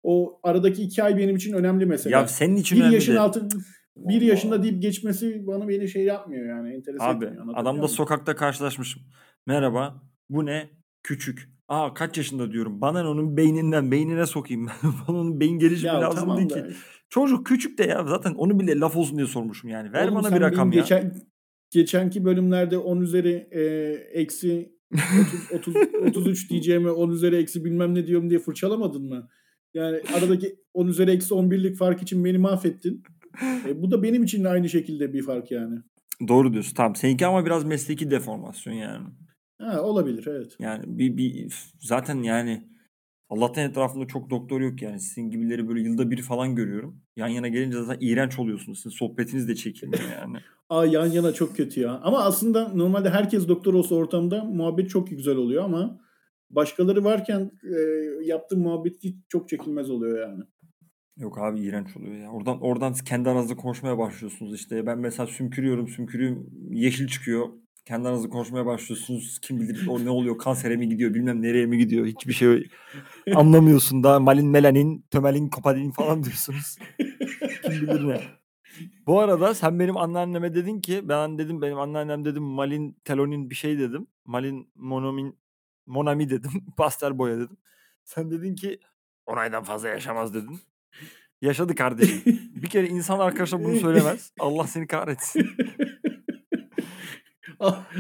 o 0.03 0.41
aradaki 0.43 0.83
iki 0.83 1.03
ay 1.03 1.17
benim 1.17 1.37
için 1.37 1.53
önemli 1.53 1.87
mesela. 1.87 2.19
Ya 2.19 2.29
senin 2.29 2.57
için 2.57 2.77
bir 2.77 2.83
önemli 2.83 2.95
yaşın 2.95 3.17
altı 3.17 3.49
bir 3.97 4.21
yaşında 4.21 4.63
deyip 4.63 4.83
geçmesi 4.83 5.47
bana 5.47 5.69
beni 5.69 5.89
şey 5.89 6.05
yapmıyor 6.05 6.49
yani 6.49 6.75
enteresan 6.75 7.17
Abi 7.17 7.27
adamla 7.55 7.73
muyum? 7.73 7.89
sokakta 7.89 8.37
karşılaşmışım. 8.37 9.03
Merhaba. 9.47 10.03
Bu 10.31 10.47
ne? 10.47 10.71
Küçük. 11.03 11.49
Aa 11.69 11.95
kaç 11.95 12.17
yaşında 12.17 12.53
diyorum. 12.53 12.81
Bana 12.81 13.11
onun 13.11 13.37
beyninden 13.37 13.91
beynine 13.91 14.27
sokayım. 14.27 14.67
Bana 15.09 15.19
onun 15.19 15.41
beyin 15.41 15.59
gelişimi 15.59 15.89
Ya 15.89 16.01
lazım 16.01 16.21
tamam 16.21 16.37
değil 16.39 16.51
da 16.51 16.69
ki. 16.69 16.75
Çocuk 17.09 17.47
küçük 17.47 17.79
de 17.79 17.85
ya. 17.85 18.05
Zaten 18.05 18.35
onu 18.35 18.61
bile 18.61 18.79
laf 18.81 18.97
olsun 18.97 19.17
diye 19.17 19.27
sormuşum 19.27 19.71
yani. 19.71 19.93
Ver 19.93 20.05
Oğlum 20.09 20.15
bana 20.15 20.37
bir 20.37 20.41
rakam 20.41 20.73
ya. 20.73 20.81
Geçen, 20.81 21.15
geçenki 21.71 22.25
bölümlerde 22.25 22.79
10 22.79 23.01
üzeri 23.01 23.49
e, 23.51 23.61
eksi 24.21 24.77
30, 25.55 25.77
30, 26.03 26.17
33 26.17 26.51
diyeceğime 26.51 26.91
10 26.91 27.11
üzeri 27.11 27.37
eksi 27.37 27.65
bilmem 27.65 27.95
ne 27.95 28.07
diyorum 28.07 28.31
diye 28.31 28.41
fırçalamadın 28.41 29.09
mı? 29.09 29.29
Yani 29.75 30.01
aradaki 30.17 30.57
10 30.75 30.87
üzeri 30.87 31.11
eksi 31.11 31.35
11'lik 31.35 31.77
fark 31.77 32.03
için 32.03 32.25
beni 32.25 32.39
mahvettin. 32.39 33.03
E, 33.69 33.83
bu 33.83 33.91
da 33.91 34.03
benim 34.03 34.23
için 34.23 34.45
aynı 34.45 34.69
şekilde 34.69 35.13
bir 35.13 35.23
fark 35.23 35.51
yani. 35.51 35.79
Doğru 36.29 36.53
diyorsun. 36.53 36.75
Tamam. 36.75 36.97
Seninki 36.97 37.27
ama 37.27 37.47
biraz 37.47 37.65
mesleki 37.65 38.11
deformasyon 38.11 38.75
yani. 38.75 39.07
Ha, 39.63 39.83
olabilir 39.83 40.27
evet. 40.27 40.57
Yani 40.59 40.85
bir, 40.87 41.17
bir 41.17 41.55
zaten 41.81 42.23
yani 42.23 42.69
Allah'tan 43.29 43.65
etrafında 43.65 44.07
çok 44.07 44.31
doktor 44.31 44.61
yok 44.61 44.83
yani. 44.83 45.01
Sizin 45.01 45.31
gibileri 45.31 45.69
böyle 45.69 45.81
yılda 45.81 46.11
bir 46.11 46.23
falan 46.23 46.55
görüyorum. 46.55 47.03
Yan 47.17 47.29
yana 47.29 47.49
gelince 47.49 47.83
zaten 47.83 48.07
iğrenç 48.07 48.39
oluyorsunuz. 48.39 48.79
Sizin 48.79 48.97
sohbetiniz 48.97 49.49
de 49.49 49.55
çekilmiyor 49.55 50.03
yani. 50.21 50.39
Aa 50.69 50.87
yan 50.87 51.07
yana 51.07 51.33
çok 51.33 51.57
kötü 51.57 51.81
ya. 51.81 52.01
Ama 52.03 52.25
aslında 52.25 52.69
normalde 52.69 53.11
herkes 53.11 53.49
doktor 53.49 53.75
olsa 53.75 53.95
ortamda 53.95 54.45
muhabbet 54.45 54.91
çok 54.91 55.09
güzel 55.11 55.37
oluyor 55.37 55.65
ama 55.65 56.01
başkaları 56.51 57.05
varken 57.05 57.51
e, 57.65 57.77
yaptığım 58.25 58.61
muhabbet 58.61 59.05
hiç 59.05 59.17
çok 59.29 59.49
çekilmez 59.49 59.91
oluyor 59.91 60.29
yani. 60.29 60.43
Yok 61.17 61.39
abi 61.39 61.61
iğrenç 61.61 61.97
oluyor 61.97 62.15
ya. 62.17 62.31
Oradan 62.31 62.61
oradan 62.61 62.95
kendi 62.95 63.31
aranızda 63.31 63.57
konuşmaya 63.57 63.99
başlıyorsunuz 63.99 64.55
işte. 64.55 64.87
Ben 64.87 64.99
mesela 64.99 65.27
sümkürüyorum, 65.27 65.89
sümkürüğüm 65.89 66.51
yeşil 66.71 67.09
çıkıyor. 67.09 67.49
Kendi 67.85 68.09
aranızda 68.09 68.29
konuşmaya 68.29 68.67
başlıyorsunuz. 68.67 69.39
Kim 69.43 69.61
bilir 69.61 69.87
o 69.89 70.05
ne 70.05 70.11
oluyor? 70.11 70.39
Kansere 70.39 70.77
mi 70.77 70.89
gidiyor? 70.89 71.15
Bilmem 71.15 71.43
nereye 71.43 71.67
mi 71.67 71.79
gidiyor? 71.79 72.07
Hiçbir 72.07 72.33
şey 72.33 72.69
anlamıyorsun 73.35 74.05
da. 74.05 74.21
Malin 74.21 74.47
melanin, 74.47 75.05
tömelin 75.11 75.49
kopadin 75.49 75.91
falan 75.91 76.25
diyorsunuz. 76.25 76.79
Kim 77.63 77.73
bilir 77.73 78.09
ne. 78.09 78.21
Bu 79.07 79.21
arada 79.21 79.55
sen 79.55 79.79
benim 79.79 79.97
anneanneme 79.97 80.55
dedin 80.55 80.81
ki 80.81 81.09
ben 81.09 81.39
dedim 81.39 81.63
benim 81.63 81.79
anneannem 81.79 82.25
dedim 82.25 82.43
malin 82.43 82.97
telonin 83.05 83.51
bir 83.51 83.55
şey 83.55 83.79
dedim. 83.79 84.07
Malin 84.25 84.71
monomin 84.75 85.39
monami 85.87 86.31
dedim. 86.31 86.51
Pastel 86.77 87.19
boya 87.19 87.37
dedim. 87.37 87.57
Sen 88.05 88.31
dedin 88.31 88.55
ki 88.55 88.81
10 89.27 89.37
aydan 89.37 89.63
fazla 89.63 89.89
yaşamaz 89.89 90.35
dedin. 90.35 90.61
Yaşadı 91.43 91.75
kardeşim. 91.75 92.23
Bir 92.63 92.69
kere 92.69 92.89
insan 92.89 93.19
arkadaşa 93.19 93.65
bunu 93.65 93.77
söylemez. 93.77 94.33
Allah 94.39 94.67
seni 94.67 94.87
kahretsin. 94.87 95.47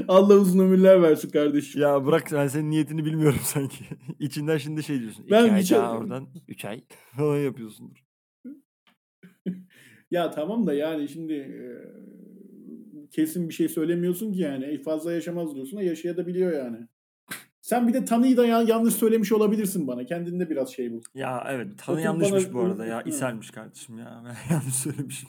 Allah 0.09 0.35
uzun 0.35 0.59
ömürler 0.59 1.02
versin 1.02 1.31
kardeşim. 1.31 1.81
Ya 1.83 2.07
bırak 2.07 2.28
ben 2.33 2.47
senin 2.47 2.71
niyetini 2.71 3.05
bilmiyorum 3.05 3.38
sanki. 3.45 3.85
İçinden 4.19 4.57
şimdi 4.59 4.83
şey 4.83 5.00
diyorsun. 5.00 5.23
İki 5.23 5.31
Ben 5.31 5.49
ay 5.49 5.61
hiç- 5.62 5.71
daha 5.73 5.99
oradan. 5.99 6.28
Üç 6.49 6.64
ay 6.64 6.85
falan 7.16 7.37
yapıyorsundur. 7.38 8.05
Ya 10.11 10.31
tamam 10.31 10.66
da 10.66 10.75
yani 10.75 11.09
şimdi 11.09 11.33
e, 11.33 11.61
kesin 13.11 13.49
bir 13.49 13.55
şey 13.55 13.69
söylemiyorsun 13.69 14.33
ki 14.33 14.40
yani. 14.40 14.64
E, 14.64 14.78
fazla 14.83 15.12
yaşamaz 15.12 15.55
diyorsun 15.55 15.78
da 15.78 15.83
yaşayabiliyor 15.83 16.52
yani. 16.52 16.76
Sen 17.66 17.88
bir 17.88 17.94
de 17.94 18.04
tanıyı 18.04 18.37
da 18.37 18.46
ya- 18.46 18.62
yanlış 18.62 18.94
söylemiş 18.94 19.32
olabilirsin 19.32 19.87
bana. 19.87 20.04
Kendinde 20.04 20.50
biraz 20.50 20.68
şey 20.73 20.92
bul. 20.92 21.02
Ya 21.14 21.44
evet 21.49 21.78
tanı 21.78 21.96
Otur 21.96 22.04
yanlışmış 22.04 22.44
bana- 22.44 22.52
bu 22.54 22.61
arada 22.61 22.87
ya. 22.87 23.04
Hı. 23.04 23.08
İshalmiş 23.08 23.50
kardeşim 23.50 23.99
ya. 23.99 24.23
Ben 24.25 24.37
yanlış 24.54 24.75
söylemişim. 24.75 25.28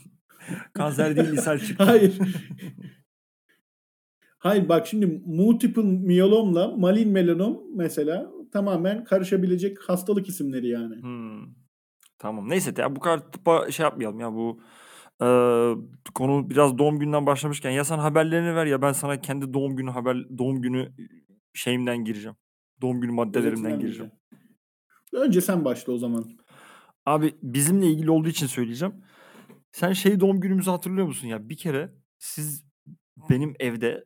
Kanser 0.74 1.15
değil 1.15 1.34
ishal 1.38 1.60
çıktı. 1.60 1.84
Hayır. 1.84 2.17
Hayır 4.38 4.70
bak 4.70 4.88
şimdi 4.88 5.22
multiple 5.25 5.82
miyelomla 5.82 6.67
malin 6.67 7.10
melanom 7.12 7.60
mesela 7.75 8.32
tamamen 8.53 9.03
karışabilecek 9.03 9.89
hastalık 9.89 10.29
isimleri 10.29 10.67
yani. 10.67 11.01
Hmm. 11.01 11.41
Tamam. 12.20 12.50
Neyse 12.50 12.74
ya 12.77 12.96
bu 12.96 13.00
kadar 13.00 13.32
tıpa 13.32 13.72
şey 13.72 13.84
yapmayalım 13.84 14.20
ya 14.20 14.34
bu 14.34 14.60
eee, 15.22 15.75
konu 16.13 16.50
biraz 16.50 16.77
doğum 16.77 17.00
gününden 17.00 17.25
başlamışken 17.25 17.72
ya 17.72 17.84
sen 17.84 18.00
haberlerini 18.00 18.56
ver 18.56 18.65
ya 18.65 18.82
ben 18.82 18.91
sana 18.91 19.22
kendi 19.22 19.53
doğum 19.53 19.75
günü 19.75 19.89
haber 19.91 20.17
doğum 20.38 20.62
günü 20.62 20.91
şeyimden 21.58 21.98
gireceğim. 21.98 22.38
Doğum 22.82 23.02
günü 23.02 23.12
maddelerimden 23.12 23.80
gireceğim. 23.80 24.12
Önce 25.14 25.42
sen 25.42 25.66
başla 25.66 25.94
o 25.94 25.98
zaman. 25.98 26.26
Abi 27.06 27.36
bizimle 27.42 27.88
ilgili 27.88 28.12
olduğu 28.12 28.30
için 28.30 28.48
söyleyeceğim. 28.48 28.96
Sen 29.72 29.94
şey 29.94 30.20
doğum 30.20 30.40
günümüzü 30.40 30.72
hatırlıyor 30.72 31.08
musun 31.08 31.28
ya? 31.28 31.50
Bir 31.50 31.58
kere 31.58 31.94
siz 32.18 32.66
benim 33.30 33.54
evde 33.60 34.06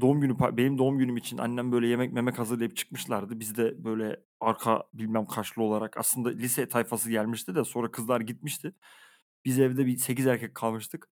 doğum 0.00 0.20
günü 0.20 0.38
benim 0.38 0.78
doğum 0.78 0.98
günüm 0.98 1.16
için 1.16 1.38
annem 1.38 1.72
böyle 1.72 1.86
yemek 1.86 2.12
memek 2.12 2.38
hazırlayıp 2.38 2.76
çıkmışlardı. 2.76 3.40
Biz 3.40 3.56
de 3.56 3.84
böyle 3.84 4.16
arka 4.40 4.84
bilmem 4.94 5.26
kaçlı 5.26 5.62
olarak 5.62 5.96
aslında 5.96 6.28
lise 6.28 6.68
tayfası 6.68 7.10
gelmişti 7.10 7.54
de 7.54 7.64
sonra 7.64 7.90
kızlar 7.90 8.20
gitmişti. 8.20 8.72
Biz 9.44 9.58
evde 9.58 9.86
bir 9.86 9.96
8 9.96 10.26
erkek 10.26 10.54
kalmıştık. 10.54 11.08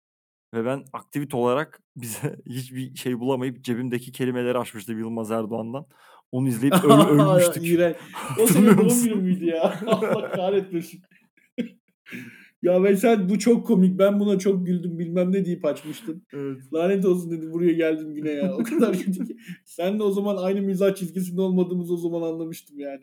Ve 0.53 0.65
ben 0.65 0.83
aktivite 0.93 1.37
olarak 1.37 1.81
bize 1.95 2.35
hiçbir 2.45 2.95
şey 2.95 3.19
bulamayıp 3.19 3.63
cebimdeki 3.63 4.11
kelimeleri 4.11 4.57
açmıştım 4.57 4.99
Yılmaz 4.99 5.31
Erdoğan'dan. 5.31 5.85
Onu 6.31 6.47
izleyip 6.47 6.73
öl- 6.83 7.07
ölmüştük. 7.09 7.65
İğrenç. 7.67 7.95
O 8.41 8.47
senin 8.47 8.77
doğum 8.77 9.03
günün 9.03 9.17
müydü 9.23 9.45
ya? 9.45 9.79
Allah 9.85 10.31
kahretmesin. 10.31 11.01
ya 12.61 12.83
ben 12.83 12.95
sen 12.95 13.29
bu 13.29 13.39
çok 13.39 13.67
komik. 13.67 13.99
Ben 13.99 14.19
buna 14.19 14.39
çok 14.39 14.65
güldüm 14.65 14.99
bilmem 14.99 15.31
ne 15.31 15.45
deyip 15.45 15.65
açmıştın. 15.65 16.25
Evet. 16.33 16.57
Lanet 16.73 17.05
olsun 17.05 17.31
dedi 17.31 17.51
buraya 17.51 17.73
geldim 17.73 18.15
yine 18.15 18.29
ya. 18.29 18.53
O 18.53 18.63
kadar 18.63 18.97
kötü 18.97 19.25
ki. 19.25 19.37
Sen 19.65 19.99
de 19.99 20.03
o 20.03 20.11
zaman 20.11 20.37
aynı 20.37 20.61
mizah 20.61 20.95
çizgisinde 20.95 21.41
olmadığımızı 21.41 21.93
o 21.93 21.97
zaman 21.97 22.21
anlamıştım 22.21 22.79
yani. 22.79 23.01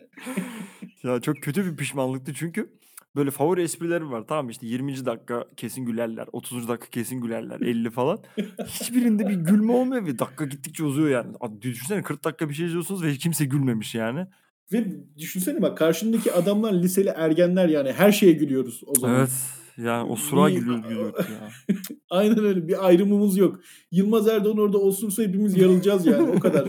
Ya 1.02 1.20
çok 1.20 1.36
kötü 1.36 1.72
bir 1.72 1.76
pişmanlıktı 1.76 2.34
çünkü 2.34 2.70
böyle 3.16 3.30
favori 3.30 3.62
esprilerim 3.62 4.10
var. 4.12 4.24
Tamam 4.28 4.50
işte 4.50 4.66
20. 4.66 5.06
dakika 5.06 5.44
kesin 5.56 5.84
gülerler. 5.86 6.26
30. 6.32 6.68
dakika 6.68 6.90
kesin 6.90 7.20
gülerler. 7.20 7.60
50 7.60 7.90
falan. 7.90 8.18
Hiçbirinde 8.66 9.28
bir 9.28 9.34
gülme 9.34 9.72
olmuyor 9.72 10.06
ve 10.06 10.18
dakika 10.18 10.44
gittikçe 10.44 10.84
uzuyor 10.84 11.08
yani. 11.08 11.36
Abi 11.40 11.62
Düşünsene 11.62 12.02
40 12.02 12.24
dakika 12.24 12.48
bir 12.48 12.54
şey 12.54 12.66
izliyorsunuz 12.66 13.02
ve 13.02 13.12
kimse 13.14 13.44
gülmemiş 13.44 13.94
yani. 13.94 14.26
Ve 14.72 14.86
düşünsene 15.18 15.62
bak 15.62 15.78
karşındaki 15.78 16.32
adamlar 16.32 16.72
liseli 16.72 17.08
ergenler 17.08 17.68
yani 17.68 17.92
her 17.92 18.12
şeye 18.12 18.32
gülüyoruz 18.32 18.80
o 18.86 18.94
zaman. 19.00 19.16
Evet. 19.18 19.30
Yani 19.78 20.10
o 20.10 20.16
sura 20.16 20.46
Bir- 20.46 20.52
gülüyor 20.54 20.82
gülüyor 20.82 21.14
ya. 21.18 21.76
Aynen 22.10 22.44
öyle 22.44 22.68
bir 22.68 22.86
ayrımımız 22.86 23.36
yok. 23.36 23.60
Yılmaz 23.90 24.28
Erdoğan 24.28 24.58
orada 24.58 24.78
osursa 24.78 25.22
hepimiz 25.22 25.56
yarılacağız 25.56 26.06
yani 26.06 26.30
o 26.30 26.40
kadar. 26.40 26.68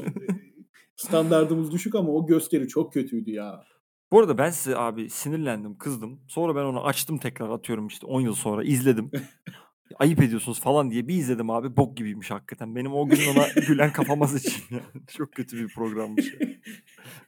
Standardımız 0.95 1.71
düşük 1.71 1.95
ama 1.95 2.09
o 2.09 2.25
gösteri 2.25 2.67
çok 2.67 2.93
kötüydü 2.93 3.31
ya. 3.31 3.63
Bu 4.11 4.19
arada 4.19 4.37
ben 4.37 4.49
size 4.49 4.77
abi 4.77 5.09
sinirlendim, 5.09 5.77
kızdım. 5.77 6.21
Sonra 6.27 6.55
ben 6.55 6.63
onu 6.63 6.85
açtım 6.85 7.17
tekrar 7.17 7.49
atıyorum 7.49 7.87
işte 7.87 8.05
10 8.07 8.21
yıl 8.21 8.33
sonra 8.33 8.63
izledim. 8.63 9.11
Ayıp 9.99 10.21
ediyorsunuz 10.21 10.59
falan 10.59 10.91
diye 10.91 11.07
bir 11.07 11.15
izledim 11.15 11.49
abi. 11.49 11.77
Bok 11.77 11.97
gibiymiş 11.97 12.31
hakikaten. 12.31 12.75
Benim 12.75 12.93
o 12.93 13.07
gün 13.07 13.17
ona 13.35 13.47
gülen 13.67 13.93
kafamaz 13.93 14.35
için 14.35 14.63
yani. 14.71 14.83
Çok 15.07 15.31
kötü 15.31 15.57
bir 15.57 15.73
programmış. 15.73 16.33
ya. 16.33 16.47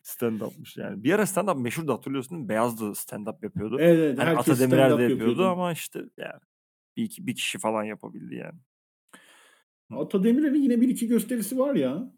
Stand-up'mış 0.03 0.77
yani. 0.77 1.03
Bir 1.03 1.13
ara 1.13 1.21
stand-up 1.21 1.61
meşhurdu 1.61 1.93
hatırlıyorsun 1.93 2.31
değil 2.31 2.43
mi? 2.43 2.49
Beyazdı 2.49 2.83
stand-up 2.85 3.43
yapıyordu. 3.43 3.77
Evet, 3.79 3.99
evet 3.99 4.17
Yani 4.19 4.29
herkes 4.29 4.49
Ata 4.49 4.59
Demirer 4.59 4.87
de 4.87 4.91
yapıyordu 4.91 5.11
yapıyordu. 5.13 5.45
ama 5.47 5.71
işte 5.71 5.99
yani 6.17 6.39
bir, 6.97 7.03
iki, 7.03 7.27
bir 7.27 7.35
kişi 7.35 7.59
falan 7.59 7.83
yapabildi 7.83 8.35
yani. 8.35 8.59
Ata 9.91 10.23
Demirer'in 10.23 10.61
yine 10.61 10.81
bir 10.81 10.89
iki 10.89 11.07
gösterisi 11.07 11.59
var 11.59 11.75
ya. 11.75 12.11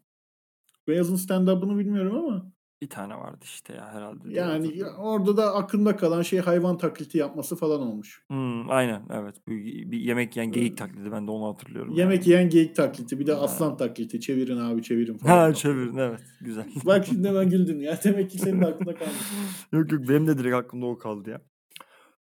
Beyaz'ın 0.88 1.16
stand-up'ını 1.16 1.78
bilmiyorum 1.78 2.16
ama. 2.16 2.52
Bir 2.82 2.88
tane 2.88 3.14
vardı 3.14 3.38
işte 3.42 3.74
ya 3.74 3.92
herhalde. 3.94 4.18
Yani 4.28 4.52
hatırlıyorum. 4.64 4.94
orada 4.98 5.36
da 5.36 5.54
aklımda 5.54 5.96
kalan 5.96 6.22
şey 6.22 6.38
hayvan 6.38 6.78
taklidi 6.78 7.18
yapması 7.18 7.56
falan 7.56 7.80
olmuş. 7.80 8.22
Hmm, 8.28 8.70
aynen 8.70 9.02
evet. 9.10 9.34
Bir, 9.48 9.90
bir 9.90 9.98
yemek 10.00 10.36
yiyen 10.36 10.52
geyik 10.52 10.78
taklidi 10.78 11.12
ben 11.12 11.26
de 11.26 11.30
onu 11.30 11.48
hatırlıyorum. 11.54 11.94
Yemek 11.94 12.18
yani. 12.26 12.28
yiyen 12.28 12.50
geyik 12.50 12.76
taklidi 12.76 13.18
bir 13.18 13.26
de 13.26 13.32
Ha. 13.32 13.40
aslan 13.40 13.76
taklidi. 13.76 14.20
Çevirin 14.20 14.58
abi 14.58 14.82
çevirin 14.82 15.18
falan. 15.18 15.36
Ha 15.48 15.54
çevirin 15.54 15.96
evet 15.96 16.20
güzel. 16.40 16.64
Bak 16.86 17.06
şimdi 17.06 17.28
hemen 17.28 17.50
güldün 17.50 17.80
ya. 17.80 18.00
Demek 18.04 18.30
ki 18.30 18.38
senin 18.38 18.60
de 18.60 18.66
aklında 18.66 18.94
kalmış. 18.94 19.16
yok 19.72 19.92
yok 19.92 20.08
benim 20.08 20.26
de 20.26 20.38
direkt 20.38 20.54
aklımda 20.56 20.86
o 20.86 20.98
kaldı 20.98 21.30
ya. 21.30 21.40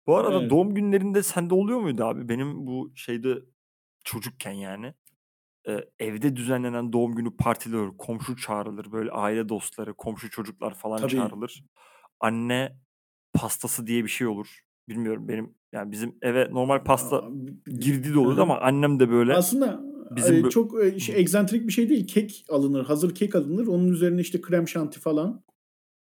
Bu 0.08 0.18
arada 0.18 0.40
Evet. 0.40 0.50
doğum 0.50 0.76
günlerinde 0.76 1.24
sende 1.24 1.54
oluyor 1.54 1.80
muydu 1.80 2.04
abi? 2.04 2.30
Benim 2.30 2.68
bu 2.68 2.92
şeyde 2.96 3.36
çocukken 4.04 4.52
yani 4.52 4.94
e, 5.68 5.86
evde 6.00 6.36
düzenlenen 6.36 6.94
doğum 6.94 7.16
günü 7.16 7.38
partileri 7.38 7.78
olur. 7.78 7.98
Komşu 7.98 8.36
çağrılır. 8.36 8.92
Böyle 8.92 9.12
aile 9.12 9.50
dostları, 9.50 9.94
komşu 9.94 10.30
çocuklar 10.30 10.74
falan 10.74 10.98
Tabii. 10.98 11.12
çağrılır. 11.12 11.64
Anne 12.20 12.78
pastası 13.34 13.88
diye 13.88 14.04
bir 14.04 14.10
şey 14.10 14.28
olur. 14.28 14.60
Bilmiyorum 14.90 15.28
benim 15.28 15.56
yani 15.74 15.92
bizim 15.92 16.18
eve 16.22 16.50
normal 16.52 16.84
pasta 16.84 17.24
girdi 17.66 18.14
de 18.14 18.20
olurdu 18.20 18.42
ama 18.42 18.60
annem 18.60 19.00
de 19.00 19.10
böyle 19.10 19.34
Aslında 19.34 19.92
Bizim 20.16 20.46
e, 20.46 20.50
çok 20.50 20.84
e, 20.84 21.00
şey, 21.00 21.20
egzantrik 21.20 21.68
bir 21.68 21.74
şey 21.74 21.90
değil. 21.90 22.08
Kek 22.08 22.46
alınır. 22.50 22.86
Hazır 22.86 23.16
kek 23.16 23.36
alınır. 23.36 23.68
Onun 23.68 23.88
üzerine 23.88 24.22
işte 24.22 24.42
krem 24.42 24.68
şanti 24.68 25.00
falan 25.00 25.44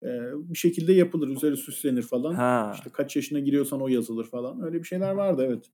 e, 0.03 0.09
bir 0.35 0.59
şekilde 0.59 0.93
yapılır. 0.93 1.29
Üzeri 1.29 1.57
süslenir 1.57 2.03
falan. 2.03 2.35
ha 2.35 2.73
İşte 2.75 2.91
kaç 2.91 3.17
yaşına 3.17 3.39
giriyorsan 3.39 3.81
o 3.81 3.89
yazılır 3.89 4.25
falan. 4.25 4.63
Öyle 4.63 4.79
bir 4.79 4.85
şeyler 4.85 5.13
vardı 5.13 5.45
evet. 5.47 5.71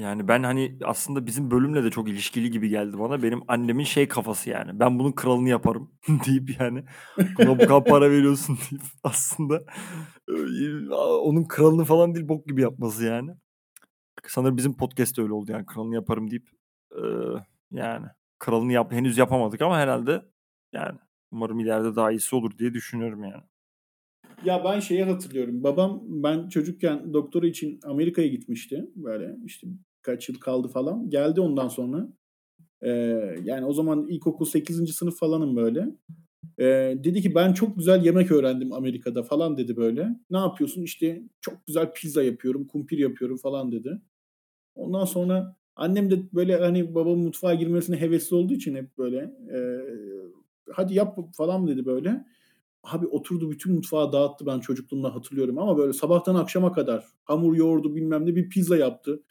Yani 0.00 0.28
ben 0.28 0.42
hani 0.42 0.78
aslında 0.84 1.26
bizim 1.26 1.50
bölümle 1.50 1.84
de 1.84 1.90
çok 1.90 2.08
ilişkili 2.08 2.50
gibi 2.50 2.68
geldi 2.68 2.98
bana. 2.98 3.22
Benim 3.22 3.40
annemin 3.48 3.84
şey 3.84 4.08
kafası 4.08 4.50
yani. 4.50 4.80
Ben 4.80 4.98
bunun 4.98 5.12
kralını 5.12 5.48
yaparım 5.48 5.90
deyip 6.26 6.60
yani 6.60 6.84
buna 7.38 7.58
bu 7.58 7.58
kadar 7.58 7.84
para 7.84 8.10
veriyorsun 8.10 8.58
deyip 8.70 8.82
aslında 9.04 9.64
onun 11.22 11.44
kralını 11.44 11.84
falan 11.84 12.14
değil 12.14 12.28
bok 12.28 12.46
gibi 12.46 12.62
yapması 12.62 13.04
yani. 13.04 13.30
Sanırım 14.26 14.56
bizim 14.56 14.76
podcast 14.76 15.18
öyle 15.18 15.32
oldu 15.32 15.52
yani 15.52 15.66
kralını 15.66 15.94
yaparım 15.94 16.30
deyip 16.30 16.48
e, 16.92 17.02
yani 17.70 18.06
kralını 18.38 18.72
yap 18.72 18.92
henüz 18.92 19.18
yapamadık 19.18 19.62
ama 19.62 19.78
herhalde 19.78 20.22
yani 20.72 20.98
umarım 21.30 21.60
ileride 21.60 21.96
daha 21.96 22.10
iyisi 22.10 22.36
olur 22.36 22.58
diye 22.58 22.74
düşünüyorum 22.74 23.24
yani. 23.24 23.42
Ya 24.44 24.64
ben 24.64 24.80
şeyi 24.80 25.04
hatırlıyorum. 25.04 25.62
Babam 25.62 26.00
ben 26.04 26.48
çocukken 26.48 27.12
doktora 27.12 27.46
için 27.46 27.80
Amerika'ya 27.84 28.28
gitmişti. 28.28 28.90
Böyle 28.94 29.36
işte 29.44 29.66
kaç 30.10 30.28
yıl 30.28 30.36
kaldı 30.36 30.68
falan. 30.68 31.10
Geldi 31.10 31.40
ondan 31.40 31.68
sonra. 31.68 32.08
Ee, 32.82 32.90
yani 33.44 33.64
o 33.64 33.72
zaman 33.72 34.06
ilkokul 34.08 34.44
8. 34.44 34.94
sınıf 34.94 35.18
falanım 35.18 35.56
böyle. 35.56 35.86
Ee, 36.58 36.94
dedi 37.04 37.22
ki 37.22 37.34
ben 37.34 37.52
çok 37.52 37.76
güzel 37.76 38.04
yemek 38.04 38.32
öğrendim 38.32 38.72
Amerika'da 38.72 39.22
falan 39.22 39.56
dedi 39.56 39.76
böyle. 39.76 40.08
Ne 40.30 40.38
yapıyorsun? 40.38 40.82
İşte 40.82 41.22
çok 41.40 41.66
güzel 41.66 41.92
pizza 41.92 42.22
yapıyorum, 42.22 42.66
kumpir 42.66 42.98
yapıyorum 42.98 43.36
falan 43.36 43.72
dedi. 43.72 44.00
Ondan 44.74 45.04
sonra 45.04 45.56
annem 45.76 46.10
de 46.10 46.22
böyle 46.32 46.56
hani 46.56 46.94
babamın 46.94 47.24
mutfağa 47.24 47.54
girmesine 47.54 48.00
hevesli 48.00 48.36
olduğu 48.36 48.54
için 48.54 48.74
hep 48.74 48.98
böyle 48.98 49.18
e, 49.54 49.58
hadi 50.72 50.94
yap 50.94 51.18
falan 51.36 51.66
dedi 51.66 51.86
böyle. 51.86 52.24
Abi 52.82 53.06
oturdu 53.06 53.50
bütün 53.50 53.74
mutfağı 53.74 54.12
dağıttı 54.12 54.46
ben 54.46 54.60
çocukluğumda 54.60 55.14
hatırlıyorum 55.14 55.58
ama 55.58 55.78
böyle 55.78 55.92
sabahtan 55.92 56.34
akşama 56.34 56.72
kadar 56.72 57.04
hamur 57.24 57.56
yoğurdu 57.56 57.94
bilmem 57.94 58.26
ne 58.26 58.36
bir 58.36 58.48
pizza 58.48 58.76
yaptı. 58.76 59.22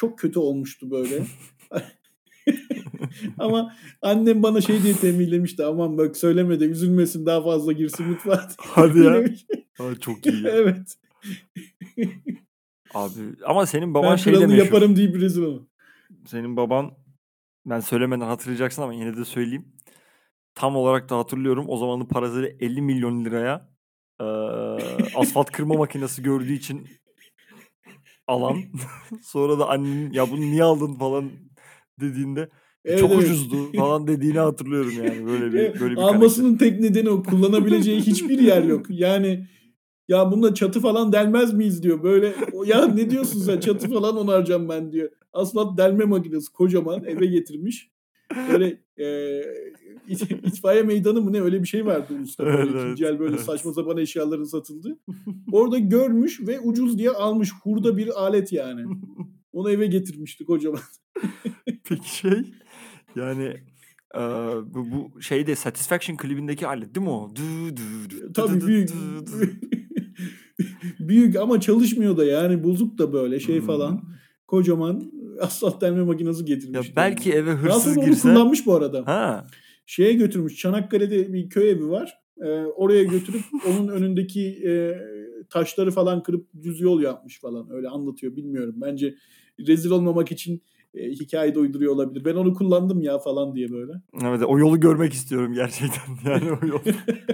Çok 0.00 0.18
kötü 0.18 0.38
olmuştu 0.38 0.90
böyle. 0.90 1.22
ama 3.38 3.74
annem 4.02 4.42
bana 4.42 4.60
şey 4.60 4.82
diye 4.82 4.94
tembihlemişti 4.94 5.64
aman 5.64 5.98
bak 5.98 6.16
söyleme 6.16 6.60
de 6.60 6.64
üzülmesin 6.64 7.26
daha 7.26 7.42
fazla 7.42 7.72
girsin 7.72 8.06
mutfağa. 8.06 8.48
Hadi 8.58 8.98
ya. 8.98 9.14
Demiş. 9.14 9.46
Aa, 9.78 9.94
çok 10.00 10.26
iyi 10.26 10.42
ya. 10.44 10.50
evet. 10.50 10.96
Abi 12.94 13.20
ama 13.44 13.66
senin 13.66 13.94
baban 13.94 14.10
ben 14.10 14.16
şey 14.16 14.32
de 14.32 14.36
kralını 14.36 14.52
meşhur. 14.52 14.64
yaparım 14.64 14.96
deyip 14.96 15.16
rezil 15.16 15.42
olma. 15.42 15.66
Senin 16.26 16.56
baban 16.56 16.92
ben 17.66 17.80
söylemeden 17.80 18.26
hatırlayacaksın 18.26 18.82
ama 18.82 18.94
yine 18.94 19.16
de 19.16 19.24
söyleyeyim. 19.24 19.72
Tam 20.54 20.76
olarak 20.76 21.10
da 21.10 21.18
hatırlıyorum. 21.18 21.64
O 21.68 21.76
zamanın 21.76 22.06
parasıyla 22.06 22.48
50 22.60 22.82
milyon 22.82 23.24
liraya 23.24 23.70
eee, 24.20 24.26
asfalt 25.16 25.50
kırma 25.50 25.74
makinesi 25.78 26.22
gördüğü 26.22 26.52
için 26.52 26.88
alan. 28.30 28.56
Sonra 29.22 29.58
da 29.58 29.68
annenin 29.68 30.12
ya 30.12 30.30
bunu 30.30 30.40
niye 30.40 30.62
aldın 30.62 30.94
falan 30.94 31.30
dediğinde 32.00 32.40
"E, 32.40 32.48
Evet, 32.84 33.00
çok 33.00 33.12
evet. 33.12 33.22
ucuzdu 33.24 33.72
falan 33.76 34.06
dediğini 34.06 34.38
hatırlıyorum 34.38 34.92
yani. 34.96 35.26
Böyle 35.26 35.46
bir 35.52 35.80
böyle 35.80 35.96
bir 35.96 36.00
Almasının 36.00 36.56
tek 36.56 36.80
nedeni 36.80 37.10
o. 37.10 37.22
Kullanabileceği 37.22 38.00
hiçbir 38.00 38.38
yer 38.38 38.64
yok. 38.64 38.86
Yani 38.88 39.46
ya 40.08 40.32
bununla 40.32 40.54
çatı 40.54 40.80
falan 40.80 41.12
delmez 41.12 41.54
miyiz 41.54 41.82
diyor. 41.82 42.02
Böyle 42.02 42.34
ya 42.66 42.86
ne 42.86 43.10
diyorsun 43.10 43.40
sen 43.40 43.60
çatı 43.60 43.90
falan 43.90 44.16
onaracağım 44.16 44.68
ben 44.68 44.92
diyor. 44.92 45.10
Asfalt 45.32 45.78
delme 45.78 46.04
makinesi 46.04 46.52
kocaman 46.52 47.04
eve 47.04 47.26
getirmiş. 47.26 47.90
Böyle 48.52 48.80
e, 48.98 49.06
itfaiye 50.44 50.82
meydanı 50.82 51.22
mı 51.22 51.32
ne 51.32 51.40
öyle 51.40 51.62
bir 51.62 51.68
şey 51.68 51.86
vardı. 51.86 52.14
Böyle 52.38 52.50
Evet, 52.70 52.82
ikinci 52.84 53.04
el 53.04 53.18
böyle 53.18 53.34
evet. 53.34 53.44
saçma 53.44 53.72
sapan 53.72 53.96
eşyaların 53.98 54.44
satıldı. 54.44 54.98
Orada 55.52 55.78
görmüş 55.78 56.40
ve 56.40 56.60
ucuz 56.60 56.98
diye 56.98 57.10
almış. 57.10 57.50
Hurda 57.62 57.96
bir 57.96 58.22
alet 58.22 58.52
yani. 58.52 58.84
Onu 59.52 59.70
eve 59.70 59.86
getirmişti 59.86 60.44
kocaman. 60.44 60.80
Peki 61.88 62.16
şey 62.16 62.42
yani 63.16 63.44
eee, 64.14 64.20
bu, 64.74 64.86
bu 64.90 65.22
şeyde 65.22 65.56
Satisfaction 65.56 66.16
klibindeki 66.16 66.66
alet 66.66 66.94
değil 66.94 67.06
mi 67.06 67.12
o? 67.12 67.30
Dü, 67.36 67.76
dü, 67.76 68.10
dü, 68.10 68.32
Tabii 68.32 68.60
dü, 68.60 68.66
büyük. 68.66 68.88
dü, 68.88 69.26
dü. 69.26 69.60
Büyük 71.00 71.36
ama 71.36 71.60
çalışmıyor 71.60 72.16
da 72.16 72.24
yani 72.24 72.64
bozuk 72.64 72.98
da 72.98 73.12
böyle 73.12 73.40
şey 73.40 73.60
falan. 73.60 73.92
Hmm. 73.92 74.08
Kocaman 74.46 75.12
asfalt 75.40 75.80
delme 75.80 76.02
makinesi 76.02 76.40
Ya 76.40 76.54
getirmiş. 76.54 76.96
belki 76.96 77.32
eve 77.32 77.50
hırsız 77.52 77.98
onu 77.98 78.04
girse. 78.04 78.22
kullanmış 78.22 78.66
bu 78.66 78.74
arada. 78.74 79.02
Ha. 79.06 79.46
Şeye 79.90 80.12
götürmüş. 80.12 80.56
Çanakkale'de 80.56 81.32
bir 81.32 81.48
köy 81.48 81.70
evi 81.70 81.88
var. 81.88 82.18
Ee, 82.42 82.48
oraya 82.64 83.04
götürüp 83.04 83.42
onun 83.68 83.88
önündeki 83.88 84.68
e, 84.68 84.98
taşları 85.50 85.90
falan 85.90 86.22
kırıp 86.22 86.48
düz 86.62 86.80
yol 86.80 87.02
yapmış 87.02 87.40
falan. 87.40 87.70
Öyle 87.70 87.88
anlatıyor 87.88 88.36
bilmiyorum. 88.36 88.74
Bence 88.76 89.14
rezil 89.66 89.90
olmamak 89.90 90.32
için 90.32 90.62
e, 90.94 91.10
hikaye 91.10 91.54
de 91.54 91.58
uyduruyor 91.58 91.92
olabilir. 91.92 92.24
Ben 92.24 92.34
onu 92.34 92.54
kullandım 92.54 93.02
ya 93.02 93.18
falan 93.18 93.54
diye 93.54 93.70
böyle. 93.72 93.92
Evet 94.22 94.42
o 94.46 94.58
yolu 94.58 94.80
görmek 94.80 95.12
istiyorum 95.12 95.52
gerçekten. 95.52 96.02
Yani 96.30 96.52
o 96.52 96.66
yol. 96.66 96.80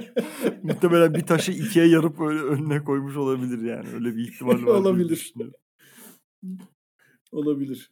Muhtemelen 0.62 1.14
bir 1.14 1.26
taşı 1.26 1.52
ikiye 1.52 1.86
yarıp 1.86 2.20
öyle 2.20 2.40
önüne 2.40 2.84
koymuş 2.84 3.16
olabilir 3.16 3.62
yani. 3.62 3.88
Öyle 3.94 4.16
bir 4.16 4.28
ihtimal 4.28 4.66
var. 4.66 4.80
Olabilir. 4.80 5.34
Olabilir. 7.32 7.90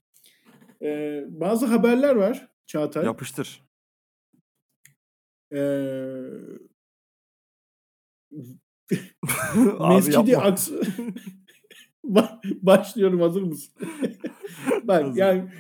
Ee, 0.82 1.24
bazı 1.28 1.66
haberler 1.66 2.14
var 2.16 2.48
Çağatay. 2.66 3.04
Yapıştır. 3.04 3.64
Ee, 5.54 5.60
Mescidi. 9.94 10.36
Aksa... 10.38 10.74
Ba- 12.04 12.40
Başlıyorum 12.62 13.20
hazır 13.20 13.42
mısın? 13.42 13.74
Bak 14.84 15.04
Hazır. 15.04 15.18
yani 15.20 15.50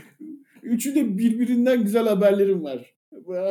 üçü 0.62 0.94
de 0.94 1.18
birbirinden 1.18 1.82
güzel 1.82 2.08
haberlerim 2.08 2.64
var. 2.64 2.94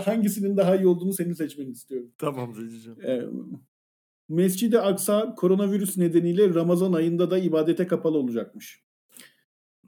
Hangisinin 0.06 0.58
daha 0.58 0.76
iyi 0.76 0.88
olduğunu 0.88 1.14
senin 1.14 1.34
seçmeni 1.34 1.70
istiyorum. 1.70 2.12
Tamam 2.18 2.56
seçeceğim. 2.56 3.00
Ee, 3.06 3.22
Mescid-i 4.30 4.80
Aksa 4.80 5.36
koronavirüs 5.36 5.98
nedeniyle 5.98 6.54
Ramazan 6.54 6.94
ayında 6.94 7.32
da 7.32 7.38
ibadete 7.38 7.88
kapalı 7.88 8.18
olacakmış. 8.18 8.84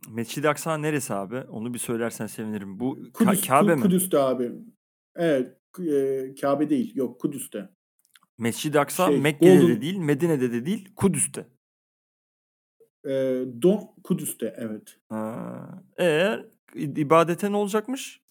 Mescid-i 0.09 0.49
Aksa 0.49 0.77
neresi 0.77 1.13
abi? 1.13 1.35
Onu 1.37 1.73
bir 1.73 1.79
söylersen 1.79 2.27
sevinirim. 2.27 2.79
Bu 2.79 2.97
Ka- 2.97 3.11
Kudüs, 3.11 3.47
Kabe 3.47 3.71
Ku- 3.71 3.75
mi? 3.75 3.81
Kudüs'te 3.81 4.17
abi. 4.19 4.51
Evet. 5.15 5.57
E, 5.79 6.35
Kabe 6.41 6.69
değil. 6.69 6.95
Yok 6.95 7.21
Kudüs'te. 7.21 7.69
Mescid-i 8.37 8.79
Aksa 8.79 9.07
Şey, 9.07 9.19
Mekke'de 9.19 9.51
de 9.51 9.55
Golden- 9.63 9.81
değil, 9.81 9.97
Medine'de 9.97 10.51
de 10.51 10.65
değil, 10.65 10.89
Kudüs'te. 10.95 11.47
Ee, 13.07 13.43
Don 13.61 13.79
Kudüs'te 14.03 14.55
evet. 14.57 14.97
Ha. 15.09 15.83
Eğer 15.97 16.45
ibadete 16.75 17.51
ne 17.51 17.55
olacakmış? 17.55 18.21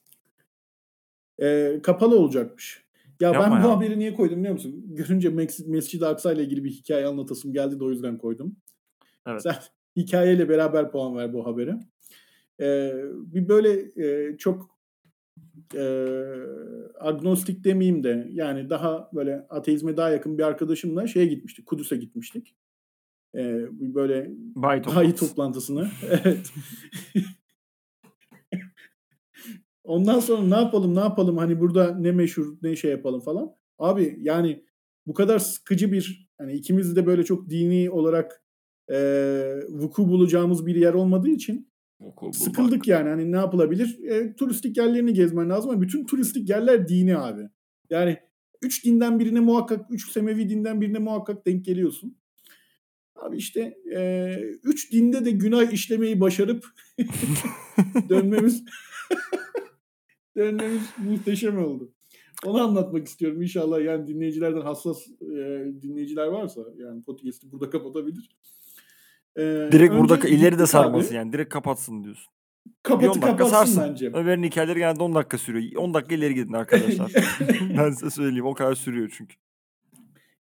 Ee, 1.42 1.80
kapalı 1.82 2.19
olacakmış. 2.19 2.84
Ya 3.21 3.28
Yapma 3.32 3.42
ben 3.56 3.62
bu 3.62 3.66
ya. 3.69 3.76
haberi 3.76 3.99
niye 3.99 4.14
koydum 4.14 4.38
biliyor 4.38 4.52
musun? 4.54 4.84
Görünce 4.95 5.28
Mes- 5.28 5.66
Mescid-i 5.71 6.06
Aksa 6.06 6.32
ile 6.32 6.42
ilgili 6.45 6.64
bir 6.64 6.71
hikaye 6.71 7.06
anlatasım 7.06 7.52
geldi 7.52 7.80
de 7.80 7.84
o 7.84 7.90
yüzden 7.90 8.19
koydum. 8.19 8.56
Evet. 9.26 9.42
Sen 9.42 9.54
hikayeyle 9.97 10.49
beraber 10.49 10.90
puan 10.90 11.16
ver 11.16 11.32
bu 11.32 11.47
habere. 11.47 11.80
Ee, 12.60 12.92
bir 13.16 13.49
böyle 13.49 13.71
e, 14.06 14.36
çok 14.38 14.74
e, 15.75 15.84
agnostik 17.00 17.64
demeyeyim 17.64 18.04
de 18.04 18.28
yani 18.30 18.70
daha 18.70 19.10
böyle 19.14 19.47
ateizme 19.50 19.97
daha 19.97 20.10
yakın 20.10 20.38
bir 20.38 20.42
arkadaşımla 20.42 21.06
şeye 21.06 21.26
gitmiştik. 21.26 21.66
Kudüs'e 21.66 21.97
gitmiştik. 21.97 22.56
Bir 23.34 23.94
böyle 23.94 24.30
Bay 24.54 24.84
bayi 24.84 25.14
toplantısı. 25.14 25.28
toplantısına. 25.28 25.90
evet. 26.10 26.52
Ondan 29.84 30.20
sonra 30.20 30.42
ne 30.42 30.54
yapalım 30.54 30.94
ne 30.94 31.00
yapalım 31.00 31.38
hani 31.38 31.60
burada 31.60 31.99
ne 31.99 32.12
meşhur 32.12 32.56
ne 32.62 32.76
şey 32.76 32.90
yapalım 32.90 33.20
falan. 33.20 33.50
Abi 33.78 34.16
yani 34.20 34.64
bu 35.06 35.14
kadar 35.14 35.38
sıkıcı 35.38 35.92
bir 35.92 36.28
hani 36.38 36.52
ikimiz 36.52 36.97
de 36.97 37.06
böyle 37.06 37.25
çok 37.25 37.50
dini 37.50 37.90
olarak 37.90 38.44
e, 38.90 38.97
vuku 39.68 40.08
bulacağımız 40.08 40.66
bir 40.66 40.76
yer 40.76 40.94
olmadığı 40.94 41.28
için 41.28 41.73
sıkıldık 42.33 42.89
yani. 42.89 43.09
Hani 43.09 43.33
ne 43.33 43.37
yapılabilir? 43.37 43.99
E, 44.04 44.35
turistik 44.37 44.76
yerlerini 44.76 45.13
gezmen 45.13 45.50
lazım 45.50 45.71
ama 45.71 45.80
bütün 45.80 46.07
turistik 46.07 46.49
yerler 46.49 46.89
dini 46.89 47.19
abi. 47.19 47.49
Yani 47.91 48.19
üç 48.63 48.85
dinden 48.85 49.19
birine 49.19 49.41
muhakkak, 49.41 49.87
üç 49.91 50.13
Semevi 50.13 50.49
dinden 50.49 50.80
birine 50.80 50.99
muhakkak 50.99 51.47
denk 51.47 51.65
geliyorsun. 51.65 52.17
Abi 53.17 53.37
işte 53.37 53.78
e, 53.95 54.33
üç 54.63 54.93
dinde 54.93 55.25
de 55.25 55.30
günah 55.30 55.73
işlemeyi 55.73 56.21
başarıp 56.21 56.65
dönmemiz 58.09 58.65
dönmemiz 60.37 60.83
muhteşem 60.99 61.65
oldu. 61.65 61.93
Onu 62.45 62.63
anlatmak 62.63 63.07
istiyorum 63.07 63.43
inşallah 63.43 63.85
yani 63.85 64.07
dinleyicilerden 64.07 64.61
hassas 64.61 65.07
e, 65.23 65.65
dinleyiciler 65.83 66.26
varsa 66.26 66.61
yani 66.76 67.02
podcast'i 67.02 67.52
burada 67.52 67.71
kapatabilir. 67.71 68.30
E, 69.36 69.42
Direkt 69.73 69.94
burada 69.94 70.28
ileri 70.28 70.58
de 70.58 70.66
sarmasın 70.66 71.08
abi. 71.08 71.14
yani. 71.16 71.32
Direkt 71.32 71.52
kapatsın 71.52 72.04
diyorsun. 72.04 72.32
Kapatı 72.82 73.10
10 73.10 73.14
dakika 73.14 73.36
kapatsın 73.36 73.56
sarsın. 73.56 73.82
bence. 73.90 74.10
Ömer'in 74.14 74.42
hikayeleri 74.42 74.78
genelde 74.78 75.02
10 75.02 75.14
dakika 75.14 75.38
sürüyor. 75.38 75.82
10 75.82 75.94
dakika 75.94 76.14
ileri 76.14 76.34
gidin 76.34 76.52
arkadaşlar. 76.52 77.12
ben 77.78 77.90
size 77.90 78.10
söyleyeyim. 78.10 78.47
O 78.47 78.54
kadar 78.54 78.75
sürüyor 78.75 79.12
çünkü. 79.16 79.34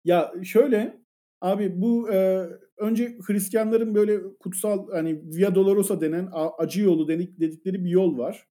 Ya 0.04 0.32
şöyle 0.44 1.00
abi 1.40 1.80
bu 1.82 2.12
e, 2.12 2.48
önce 2.78 3.18
Hristiyanların 3.26 3.94
böyle 3.94 4.20
kutsal 4.40 4.90
hani 4.90 5.22
Via 5.24 5.54
Dolorosa 5.54 6.00
denen 6.00 6.28
acı 6.58 6.82
yolu 6.82 7.08
dedik, 7.08 7.40
dedikleri 7.40 7.84
bir 7.84 7.90
yol 7.90 8.18
var. 8.18 8.48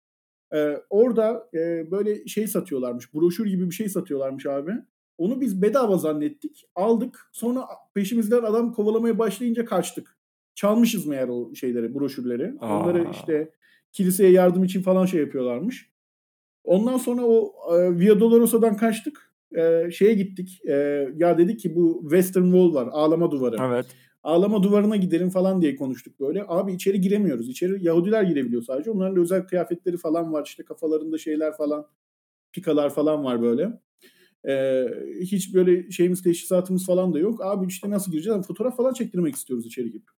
E, 0.55 0.77
orada 0.91 1.49
e, 1.55 1.91
böyle 1.91 2.27
şey 2.27 2.47
satıyorlarmış. 2.47 3.15
Broşür 3.15 3.47
gibi 3.47 3.67
bir 3.71 3.75
şey 3.75 3.89
satıyorlarmış 3.89 4.47
abi. 4.47 4.73
Onu 5.19 5.41
biz 5.41 5.63
bedava 5.63 5.99
zannettik. 5.99 6.65
Aldık. 6.75 7.31
Sonra 7.33 7.67
peşimizden 7.95 8.43
adam 8.43 8.73
kovalamaya 8.73 9.19
başlayınca 9.19 9.65
kaçtık. 9.65 10.16
Çalmışız 10.57 11.07
meğer 11.07 11.29
o 11.29 11.55
şeyleri, 11.55 11.95
broşürleri. 11.95 12.55
Onları 12.61 13.09
Aa. 13.09 13.11
işte 13.11 13.51
kiliseye 13.93 14.31
yardım 14.31 14.65
için 14.65 14.83
falan 14.83 15.07
şey 15.07 15.21
yapıyorlarmış. 15.21 15.91
Ondan 16.65 16.99
sonra 16.99 17.23
o 17.23 17.53
e, 17.77 17.99
Via 17.99 18.21
Dolorosa'dan 18.21 18.77
kaçtık. 18.77 19.33
E, 19.57 19.91
şeye 19.91 20.15
gittik. 20.15 20.61
E, 20.69 20.73
ya 21.17 21.39
dedik 21.39 21.61
ki 21.61 21.77
bu 21.77 22.01
Western 22.03 22.45
Wall 22.45 22.75
var. 22.75 22.89
Ağlama 22.93 23.31
duvarı. 23.31 23.57
Evet. 23.61 23.87
Ağlama 24.23 24.63
duvarına 24.63 24.97
gidelim 24.97 25.31
falan 25.31 25.63
diye 25.63 25.77
konuştuk 25.77 26.21
böyle. 26.21 26.45
Abi 26.49 26.73
içeri 26.73 27.01
giremiyoruz. 27.01 27.49
İçeri 27.49 27.85
Yahudiler 27.85 28.23
girebiliyor 28.23 28.63
sadece. 28.63 28.91
Onların 28.91 29.17
da 29.17 29.21
özel 29.21 29.47
kıyafetleri 29.47 29.97
falan 29.97 30.33
var. 30.33 30.45
İşte 30.47 30.65
kafalarında 30.65 31.19
şeyler 31.19 31.57
falan. 31.57 31.87
Pikalar 32.53 32.91
falan 32.91 33.25
var 33.25 33.43
böyle. 33.43 33.81
E, 34.49 34.87
hiç 35.21 35.55
böyle 35.55 35.91
şeyimiz 35.91 36.23
teşhisatımız 36.23 36.87
falan 36.87 37.15
da 37.15 37.19
yok. 37.19 37.45
Abi 37.45 37.67
işte 37.67 37.91
nasıl 37.91 38.13
gireceğiz? 38.13 38.47
Fotoğraf 38.47 38.77
falan 38.77 38.93
çektirmek 38.93 39.35
istiyoruz 39.35 39.67
içeri 39.67 39.93
girip. 39.93 40.16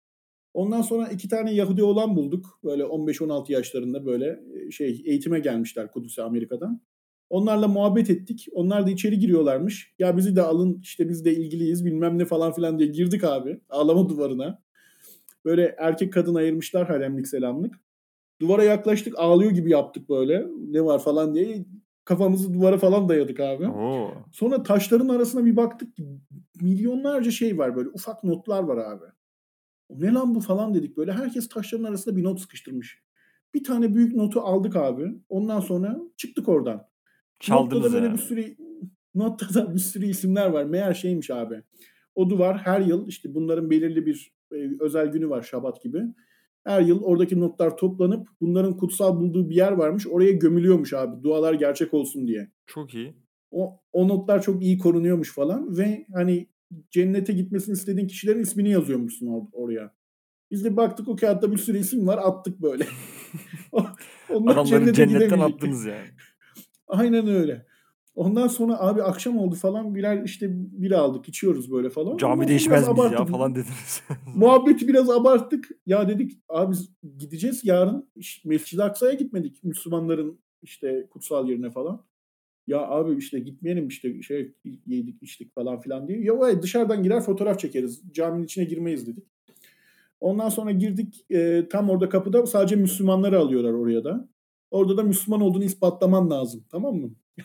Ondan 0.58 0.82
sonra 0.82 1.08
iki 1.08 1.28
tane 1.28 1.54
Yahudi 1.54 1.82
olan 1.82 2.16
bulduk. 2.16 2.60
Böyle 2.64 2.82
15-16 2.82 3.52
yaşlarında 3.52 4.06
böyle 4.06 4.40
e, 4.54 4.70
şey 4.70 5.02
eğitime 5.04 5.40
gelmişler 5.40 5.92
Kudüs'e 5.92 6.22
Amerika'dan. 6.22 6.80
Onlarla 7.30 7.68
muhabbet 7.68 8.10
ettik. 8.10 8.46
Onlar 8.52 8.86
da 8.86 8.90
içeri 8.90 9.18
giriyorlarmış. 9.18 9.94
Ya 9.98 10.16
bizi 10.16 10.36
de 10.36 10.42
alın 10.42 10.80
işte 10.82 11.08
biz 11.08 11.24
de 11.24 11.34
ilgiliyiz 11.34 11.84
bilmem 11.84 12.18
ne 12.18 12.24
falan 12.24 12.52
filan 12.52 12.78
diye 12.78 12.88
girdik 12.88 13.24
abi. 13.24 13.60
Ağlama 13.68 14.08
duvarına. 14.08 14.62
Böyle 15.44 15.74
erkek 15.78 16.12
kadın 16.12 16.34
ayırmışlar 16.34 16.86
haremlik 16.86 17.28
selamlık. 17.28 17.74
Duvara 18.40 18.64
yaklaştık 18.64 19.18
ağlıyor 19.18 19.50
gibi 19.50 19.70
yaptık 19.70 20.08
böyle. 20.08 20.46
Ne 20.70 20.84
var 20.84 20.98
falan 20.98 21.34
diye. 21.34 21.64
Kafamızı 22.04 22.54
duvara 22.54 22.78
falan 22.78 23.08
dayadık 23.08 23.40
abi. 23.40 23.68
Oo. 23.68 24.10
Sonra 24.32 24.62
taşların 24.62 25.08
arasına 25.08 25.44
bir 25.44 25.56
baktık. 25.56 25.88
Milyonlarca 26.60 27.30
şey 27.30 27.58
var 27.58 27.76
böyle 27.76 27.88
ufak 27.88 28.24
notlar 28.24 28.62
var 28.62 28.76
abi. 28.76 29.04
Ne 29.90 30.12
lan 30.12 30.34
bu 30.34 30.40
falan 30.40 30.74
dedik 30.74 30.96
böyle. 30.96 31.12
Herkes 31.12 31.48
taşların 31.48 31.84
arasına 31.84 32.16
bir 32.16 32.24
not 32.24 32.40
sıkıştırmış. 32.40 33.02
Bir 33.54 33.64
tane 33.64 33.94
büyük 33.94 34.16
notu 34.16 34.40
aldık 34.40 34.76
abi. 34.76 35.14
Ondan 35.28 35.60
sonra 35.60 36.00
çıktık 36.16 36.48
oradan. 36.48 36.86
Çaldınız 37.40 37.72
Notta 37.74 37.90
da 37.90 37.94
böyle 37.94 38.06
yani. 38.06 38.16
bir 38.16 38.22
sürü 38.22 38.56
notta 39.14 39.54
da 39.54 39.74
bir 39.74 39.78
sürü 39.78 40.06
isimler 40.06 40.46
var. 40.46 40.64
Meğer 40.64 40.94
şeymiş 40.94 41.30
abi. 41.30 41.62
O 42.14 42.30
duvar 42.30 42.58
her 42.58 42.80
yıl 42.80 43.08
işte 43.08 43.34
bunların 43.34 43.70
belirli 43.70 44.06
bir 44.06 44.32
e, 44.52 44.56
özel 44.80 45.06
günü 45.06 45.30
var 45.30 45.42
Şabat 45.42 45.82
gibi. 45.82 46.02
Her 46.64 46.80
yıl 46.80 47.02
oradaki 47.02 47.40
notlar 47.40 47.76
toplanıp 47.76 48.28
bunların 48.40 48.76
kutsal 48.76 49.20
bulduğu 49.20 49.50
bir 49.50 49.54
yer 49.54 49.72
varmış. 49.72 50.06
Oraya 50.06 50.32
gömülüyormuş 50.32 50.92
abi. 50.92 51.22
Dualar 51.22 51.54
gerçek 51.54 51.94
olsun 51.94 52.26
diye. 52.26 52.50
Çok 52.66 52.94
iyi. 52.94 53.14
O, 53.50 53.80
o 53.92 54.08
notlar 54.08 54.42
çok 54.42 54.62
iyi 54.62 54.78
korunuyormuş 54.78 55.34
falan 55.34 55.78
ve 55.78 56.06
hani 56.14 56.48
cennete 56.90 57.32
gitmesini 57.32 57.72
istediğin 57.72 58.06
kişilerin 58.06 58.40
ismini 58.42 58.70
yazıyormuşsun 58.70 59.26
or- 59.26 59.52
oraya. 59.52 59.94
Biz 60.50 60.64
de 60.64 60.76
baktık 60.76 61.08
o 61.08 61.16
kağıtta 61.16 61.52
bir 61.52 61.56
sürü 61.56 61.78
isim 61.78 62.06
var 62.06 62.18
attık 62.22 62.62
böyle. 62.62 62.86
Onlar 64.30 64.52
Adamları 64.52 64.66
cennete 64.66 64.92
cennetten 64.92 65.38
attınız 65.38 65.84
yani. 65.84 66.08
Aynen 66.88 67.26
öyle. 67.26 67.66
Ondan 68.14 68.48
sonra 68.48 68.80
abi 68.80 69.02
akşam 69.02 69.38
oldu 69.38 69.54
falan 69.54 69.94
birer 69.94 70.22
işte 70.24 70.46
bir 70.52 70.90
aldık 70.90 71.28
içiyoruz 71.28 71.72
böyle 71.72 71.90
falan. 71.90 72.16
Camide 72.16 72.54
içmez 72.54 72.88
miyiz 72.88 73.12
ya 73.12 73.24
falan 73.24 73.54
dediniz. 73.54 74.02
Muhabbeti 74.36 74.88
biraz 74.88 75.10
abarttık. 75.10 75.68
Ya 75.86 76.08
dedik 76.08 76.32
abi 76.48 76.76
gideceğiz 77.18 77.64
yarın 77.64 78.10
Mescid-i 78.44 78.82
Aksa'ya 78.82 79.12
gitmedik. 79.12 79.64
Müslümanların 79.64 80.40
işte 80.62 81.06
kutsal 81.10 81.48
yerine 81.48 81.70
falan. 81.70 82.04
Ya 82.68 82.80
abi 82.88 83.16
işte 83.16 83.38
gitmeyelim 83.38 83.88
işte 83.88 84.22
şey 84.22 84.52
yedik 84.86 85.22
içtik 85.22 85.54
falan 85.54 85.80
filan 85.80 86.08
diye. 86.08 86.20
Ya 86.20 86.38
vay 86.38 86.62
dışarıdan 86.62 87.02
girer 87.02 87.20
fotoğraf 87.20 87.58
çekeriz. 87.58 88.02
Caminin 88.12 88.44
içine 88.44 88.64
girmeyiz 88.64 89.06
dedik. 89.06 89.24
Ondan 90.20 90.48
sonra 90.48 90.70
girdik 90.70 91.26
e, 91.30 91.68
tam 91.68 91.90
orada 91.90 92.08
kapıda 92.08 92.46
sadece 92.46 92.76
Müslümanları 92.76 93.38
alıyorlar 93.38 93.72
oraya 93.72 94.04
da. 94.04 94.28
Orada 94.70 94.96
da 94.96 95.02
Müslüman 95.02 95.40
olduğunu 95.40 95.64
ispatlaman 95.64 96.30
lazım. 96.30 96.64
Tamam 96.70 96.96
mı? 96.96 97.10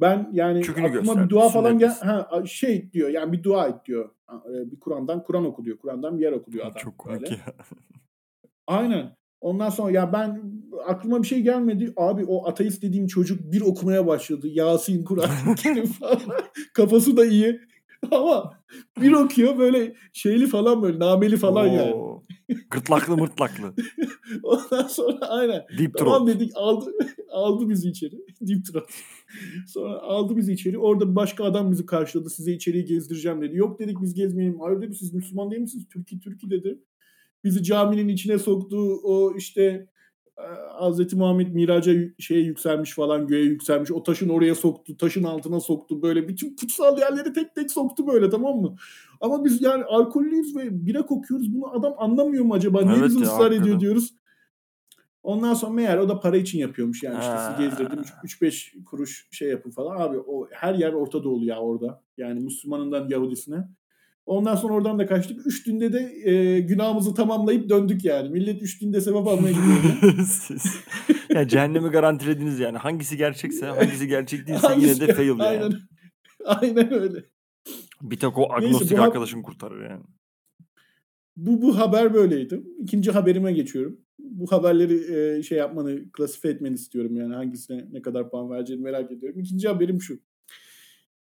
Ben 0.00 0.30
yani 0.32 0.62
Çükünü 0.62 0.86
aklıma 0.86 1.00
göster, 1.02 1.24
bir 1.24 1.30
dua 1.30 1.48
falan 1.48 1.78
gel 1.78 1.94
ha 2.00 2.42
şey 2.46 2.92
diyor 2.92 3.08
yani 3.08 3.32
bir 3.32 3.42
dua 3.42 3.68
et 3.68 3.74
diyor. 3.86 4.10
E, 4.30 4.70
Bir 4.70 4.80
Kur'an'dan 4.80 5.22
Kur'an 5.22 5.44
oku 5.44 5.64
diyor. 5.64 5.78
Kur'an'dan 5.78 6.18
bir 6.18 6.22
yer 6.22 6.32
oku 6.32 6.52
diyor 6.52 6.66
adam. 6.66 6.76
Çok 6.76 6.98
komik 6.98 7.30
ya. 7.30 7.38
Aynen. 8.66 9.16
Ondan 9.44 9.70
sonra 9.70 9.90
ya 9.90 10.12
ben 10.12 10.42
aklıma 10.86 11.22
bir 11.22 11.26
şey 11.26 11.40
gelmedi. 11.40 11.92
Abi 11.96 12.24
o 12.24 12.48
ateist 12.48 12.82
dediğim 12.82 13.06
çocuk 13.06 13.52
bir 13.52 13.60
okumaya 13.60 14.06
başladı. 14.06 14.48
Yasin, 14.48 15.04
Kur'an, 15.04 15.30
falan. 16.00 16.20
Kafası 16.74 17.16
da 17.16 17.26
iyi. 17.26 17.60
Ama 18.10 18.50
bir 19.00 19.12
okuyor 19.12 19.58
böyle 19.58 19.94
şeyli 20.12 20.46
falan 20.46 20.82
böyle 20.82 20.98
nameli 20.98 21.36
falan 21.36 21.66
yani. 21.66 21.94
Oo. 21.94 22.22
Gırtlaklı 22.70 23.16
mırtlaklı. 23.16 23.74
Ondan 24.42 24.88
sonra 24.88 25.18
aynen. 25.28 25.64
Deep 25.78 25.98
Tamam 25.98 26.26
throat. 26.26 26.36
dedik 26.36 26.52
aldı 26.54 26.90
aldı 27.30 27.68
bizi 27.68 27.88
içeri. 27.88 28.14
Deep 28.40 28.64
throat. 28.66 28.90
Sonra 29.66 29.98
aldı 29.98 30.36
bizi 30.36 30.52
içeri. 30.52 30.78
Orada 30.78 31.16
başka 31.16 31.44
adam 31.44 31.70
bizi 31.70 31.86
karşıladı. 31.86 32.30
Size 32.30 32.52
içeriği 32.52 32.84
gezdireceğim 32.84 33.42
dedi. 33.42 33.56
Yok 33.56 33.78
dedik 33.78 33.96
biz 34.02 34.14
gezmeyelim. 34.14 34.60
Hayır 34.60 34.82
dedi 34.82 34.94
siz 34.94 35.14
Müslüman 35.14 35.50
değil 35.50 35.62
misiniz? 35.62 35.86
Türkiye 35.92 36.20
Türkiye 36.20 36.50
dedi. 36.50 36.78
Bizi 37.44 37.62
caminin 37.62 38.08
içine 38.08 38.38
soktu. 38.38 39.00
O 39.04 39.34
işte 39.36 39.88
e, 40.38 40.46
Hazreti 40.78 41.16
Muhammed 41.16 41.54
miraca 41.54 41.92
şeye 42.18 42.40
yükselmiş 42.40 42.94
falan 42.94 43.26
göğe 43.26 43.44
yükselmiş. 43.44 43.90
O 43.90 44.02
taşın 44.02 44.28
oraya 44.28 44.54
soktu. 44.54 44.96
Taşın 44.96 45.24
altına 45.24 45.60
soktu. 45.60 46.02
Böyle 46.02 46.28
bütün 46.28 46.56
kutsal 46.56 46.98
yerleri 46.98 47.32
tek 47.32 47.54
tek 47.54 47.70
soktu 47.70 48.06
böyle 48.06 48.30
tamam 48.30 48.60
mı? 48.60 48.76
Ama 49.20 49.44
biz 49.44 49.62
yani 49.62 49.84
alkollüyüz 49.84 50.56
ve 50.56 50.86
bira 50.86 51.06
kokuyoruz. 51.06 51.54
Bunu 51.54 51.70
adam 51.74 51.94
anlamıyor 51.98 52.44
mu 52.44 52.54
acaba? 52.54 52.82
Niye 52.82 52.96
Evet 52.96 53.08
bizim 53.08 53.22
ya, 53.22 53.28
ısrar 53.28 53.52
ediyor 53.52 53.80
diyoruz. 53.80 54.14
Ondan 55.22 55.54
sonra 55.54 55.72
meğer 55.72 55.98
o 55.98 56.08
da 56.08 56.20
para 56.20 56.36
için 56.36 56.58
yapıyormuş 56.58 57.02
yani 57.02 57.18
işte 57.20 57.34
sizi 57.38 57.68
gezdirdim 57.68 58.04
3-5 58.24 58.84
kuruş 58.84 59.28
şey 59.30 59.48
yapın 59.48 59.70
falan. 59.70 60.00
Abi 60.00 60.18
o 60.18 60.48
her 60.50 60.74
yer 60.74 60.92
Orta 60.92 61.24
Doğulu 61.24 61.44
ya 61.44 61.60
orada. 61.60 62.02
Yani 62.16 62.40
Müslümanından 62.40 63.08
Yahudisine. 63.08 63.68
Ondan 64.26 64.56
sonra 64.56 64.74
oradan 64.74 64.98
da 64.98 65.06
kaçtık. 65.06 65.46
Üç 65.46 65.62
günde 65.64 65.92
de 65.92 66.30
e, 66.30 66.60
günahımızı 66.60 67.14
tamamlayıp 67.14 67.68
döndük 67.68 68.04
yani. 68.04 68.28
Millet 68.30 68.62
üç 68.62 68.78
günde 68.78 69.00
sevap 69.00 69.26
almaya 69.28 69.50
gidiyor. 69.52 70.14
Siz, 70.26 70.64
ya 71.34 71.48
cehennemi 71.48 71.88
garantilediniz 71.88 72.60
yani. 72.60 72.78
Hangisi 72.78 73.16
gerçekse, 73.16 73.66
hangisi 73.66 74.08
gerçek 74.08 74.40
değilse 74.46 74.66
yine 74.76 74.86
Hangisi- 74.92 75.08
de 75.08 75.14
fail 75.14 75.28
yani. 75.28 75.42
Aynen. 75.42 75.72
Aynen 76.44 76.92
öyle. 76.92 77.24
Bir 78.02 78.16
tek 78.16 78.38
o 78.38 78.40
Neyse, 78.42 78.54
agnostik 78.66 78.90
bu 78.92 78.96
hap- 79.02 79.06
arkadaşın 79.06 79.42
kurtarır 79.42 79.90
yani. 79.90 80.02
Bu, 81.36 81.62
bu 81.62 81.78
haber 81.78 82.14
böyleydi. 82.14 82.62
İkinci 82.82 83.10
haberime 83.10 83.52
geçiyorum. 83.52 84.00
Bu 84.18 84.52
haberleri 84.52 85.14
e, 85.38 85.42
şey 85.42 85.58
yapmanı, 85.58 86.12
klasife 86.12 86.48
etmeni 86.48 86.74
istiyorum 86.74 87.16
yani. 87.16 87.34
Hangisine 87.34 87.84
ne 87.92 88.02
kadar 88.02 88.30
puan 88.30 88.50
vereceğini 88.50 88.82
merak 88.82 89.12
ediyorum. 89.12 89.40
İkinci 89.40 89.68
haberim 89.68 90.00
şu. 90.02 90.18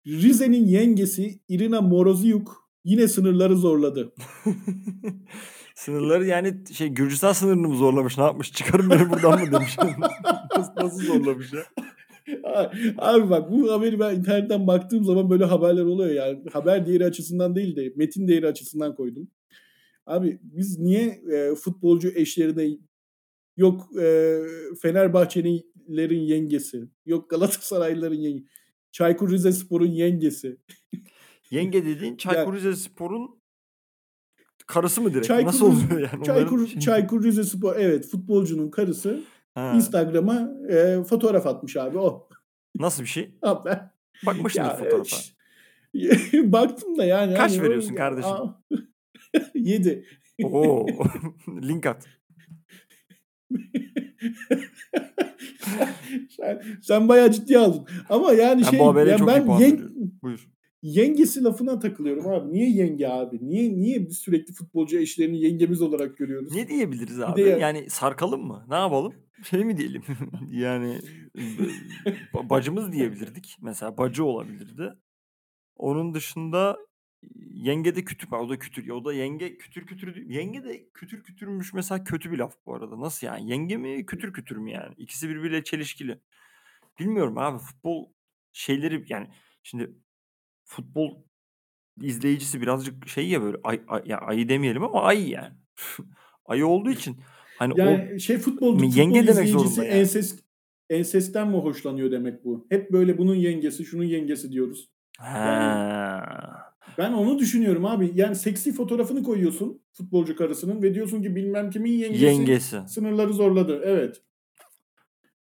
Rize'nin 0.08 0.66
yengesi 0.66 1.40
Irina 1.48 1.82
Moroziuk 1.82 2.61
yine 2.84 3.08
sınırları 3.08 3.56
zorladı. 3.56 4.14
Sınırları 5.76 6.26
yani 6.26 6.54
şey 6.74 6.88
Gürcistan 6.88 7.34
sınırını 7.34 7.68
mı 7.68 7.76
zorlamış 7.76 8.18
ne 8.18 8.24
yapmış 8.24 8.52
çıkarın 8.52 8.90
beni 8.90 9.10
buradan 9.10 9.40
mı 9.40 9.52
demiş. 9.52 9.78
nasıl, 10.58 10.72
nasıl 10.78 11.02
zorlamış 11.02 11.54
ya? 11.54 11.64
Abi 12.98 13.30
bak 13.30 13.52
bu 13.52 13.72
haberi 13.72 14.00
ben 14.00 14.16
internetten 14.16 14.68
baktığım 14.68 15.04
zaman 15.04 15.30
böyle 15.30 15.46
haberler 15.46 15.84
oluyor 15.84 16.10
yani. 16.12 16.44
Haber 16.54 16.86
değeri 16.86 17.06
açısından 17.06 17.56
değil 17.56 17.76
de 17.76 17.94
metin 17.96 18.28
değeri 18.28 18.48
açısından 18.48 18.96
koydum. 18.96 19.28
Abi 20.06 20.40
biz 20.44 20.80
niye 20.80 21.22
e, 21.32 21.56
futbolcu 21.56 22.10
eşlerine 22.16 22.78
yok 23.58 23.90
e, 24.02 24.38
Fenerbahçelilerin 24.82 26.20
yengesi, 26.20 26.90
yok 27.06 27.30
Galatasaraylıların 27.30 28.16
yengesi, 28.16 28.48
Çaykur 28.92 29.32
Rizespor'un 29.32 29.92
yengesi. 29.92 30.58
Yenge 31.52 31.86
dediğin 31.86 32.18
Çaykur 32.18 32.54
Rizespor'un 32.54 33.42
karısı 34.68 35.02
mı 35.02 35.12
direkt? 35.14 35.28
Çaykur, 35.28 35.48
nasıl 35.48 35.66
oluyor 35.66 36.10
yani? 36.14 36.26
Çaykur, 36.26 36.52
Onların 36.58 36.66
şey- 36.66 36.80
Çaykur 36.82 37.24
Rizespor 37.24 37.76
evet 37.76 38.08
futbolcunun 38.08 38.70
karısı 38.72 39.20
Ha, 39.56 39.74
Instagram'a 39.76 40.52
e, 40.70 41.04
fotoğraf 41.04 41.48
atmış 41.48 41.78
abi 41.78 41.98
o. 41.98 42.30
Nasıl 42.80 43.04
bir 43.04 43.08
şey? 43.08 43.36
Abi, 43.42 43.70
Bakmışsındır 44.26 44.66
Ya, 44.68 44.76
fotoğrafa. 44.78 45.18
Baktım 46.52 46.98
da 46.98 47.06
yani. 47.06 47.36
Kaç 47.36 47.52
hani 47.52 47.62
o- 47.62 47.64
veriyorsun 47.64 47.96
kardeşim? 47.96 48.32
Aa, 48.32 48.62
Yedi. 49.56 50.06
Oo. 50.44 50.86
Link 51.48 51.86
at. 51.86 52.08
sen, 56.30 56.62
sen 56.82 57.10
bayağı 57.10 57.32
ciddiye 57.32 57.60
aldın. 57.60 57.88
Ama 58.10 58.34
yani 58.34 58.62
Ben 58.62 58.70
şey 58.70 58.80
ya 58.80 59.28
ben 59.28 59.60
yen-. 59.60 59.92
Buyur. 60.22 60.50
Yengesi 60.82 61.44
lafına 61.44 61.80
takılıyorum 61.80 62.28
abi. 62.28 62.54
Niye 62.54 62.70
yenge 62.70 63.08
abi? 63.08 63.40
Niye 63.42 63.74
niye 63.74 64.08
biz 64.08 64.18
sürekli 64.18 64.54
futbolcu 64.54 64.98
eşlerini 65.00 65.42
yengemiz 65.42 65.82
olarak 65.82 66.18
görüyoruz? 66.18 66.56
Ne 66.56 66.68
diyebiliriz 66.68 67.20
de 67.20 67.26
abi? 67.26 67.42
ya- 67.42 67.58
Yani 67.58 67.90
sarkalım 67.90 68.46
mı? 68.48 68.66
Ne 68.70 68.76
yapalım? 68.76 69.14
Şey 69.50 69.66
mi 69.66 69.78
diyelim? 69.78 70.04
yani 70.52 71.00
ba- 72.34 72.50
bacımız 72.50 72.92
diyebilirdik. 72.92 73.58
Mesela 73.62 73.98
bacı 73.98 74.26
olabilirdi. 74.26 74.94
Onun 75.76 76.14
dışında 76.14 76.78
yenge 77.54 77.96
de 77.96 78.04
kütür. 78.06 78.32
O 78.32 78.50
da 78.50 78.60
kütür. 78.60 78.86
Ya 78.88 78.94
o 78.96 79.06
da 79.06 79.14
yenge 79.14 79.58
kütür 79.58 79.86
kütür. 79.86 80.16
Yenge 80.30 80.64
de 80.64 80.90
kütür 80.94 81.24
kütürmüş 81.24 81.74
mesela 81.74 82.04
kötü 82.04 82.32
bir 82.32 82.38
laf 82.38 82.56
bu 82.66 82.76
arada. 82.76 83.00
Nasıl 83.00 83.28
yani? 83.28 83.50
Yenge 83.52 83.78
mi 83.78 84.06
kütür 84.06 84.34
kütür 84.34 84.58
mü 84.58 84.72
yani? 84.72 84.94
İkisi 84.98 85.30
birbiriyle 85.30 85.64
çelişkili. 85.64 86.20
Bilmiyorum 87.00 87.38
abi 87.38 87.58
futbol 87.60 88.06
şeyleri 88.52 89.06
yani 89.10 89.28
şimdi 89.64 89.92
futbol 90.72 91.12
izleyicisi 92.02 92.62
birazcık 92.62 93.08
şey 93.08 93.28
ya 93.30 93.42
böyle 93.42 93.58
ay, 93.64 93.82
ay, 93.88 94.02
ya 94.06 94.18
ayı 94.18 94.50
demeyelim 94.50 94.84
ama 94.84 95.04
ay 95.04 95.30
yani. 95.30 95.54
ayı 96.46 96.68
olduğu 96.68 96.92
için 96.92 97.18
hani 97.58 97.74
o 97.74 97.78
Yani 97.78 98.22
şey 98.22 98.38
futbol, 98.38 98.80
futbol 98.80 98.98
Yenge 98.98 99.20
demek 99.20 99.30
izleyicisi 99.30 99.64
zorunda 99.64 99.86
yani. 99.86 100.00
enses, 100.00 100.40
ensesten 100.90 101.48
mi 101.48 101.58
hoşlanıyor 101.58 102.12
demek 102.12 102.46
bu? 102.46 102.68
Hep 102.70 102.92
böyle 102.92 103.18
bunun 103.18 103.36
yengesi, 103.36 103.86
şunun 103.86 104.04
yengesi 104.04 104.52
diyoruz. 104.52 104.90
Ha. 105.18 106.74
Ben 106.98 107.14
onu 107.14 107.40
düşünüyorum 107.40 107.86
abi. 107.86 108.12
Yani 108.16 108.36
seksi 108.36 108.74
fotoğrafını 108.74 109.24
koyuyorsun 109.24 109.82
futbolcu 109.94 110.36
karısının 110.36 110.82
ve 110.82 110.94
diyorsun 110.96 111.22
ki 111.22 111.36
bilmem 111.36 111.70
kimin 111.70 111.92
yengesi, 111.92 112.26
Yengesi. 112.26 112.80
sınırları 112.88 113.34
zorladı. 113.34 113.82
Evet. 113.84 114.22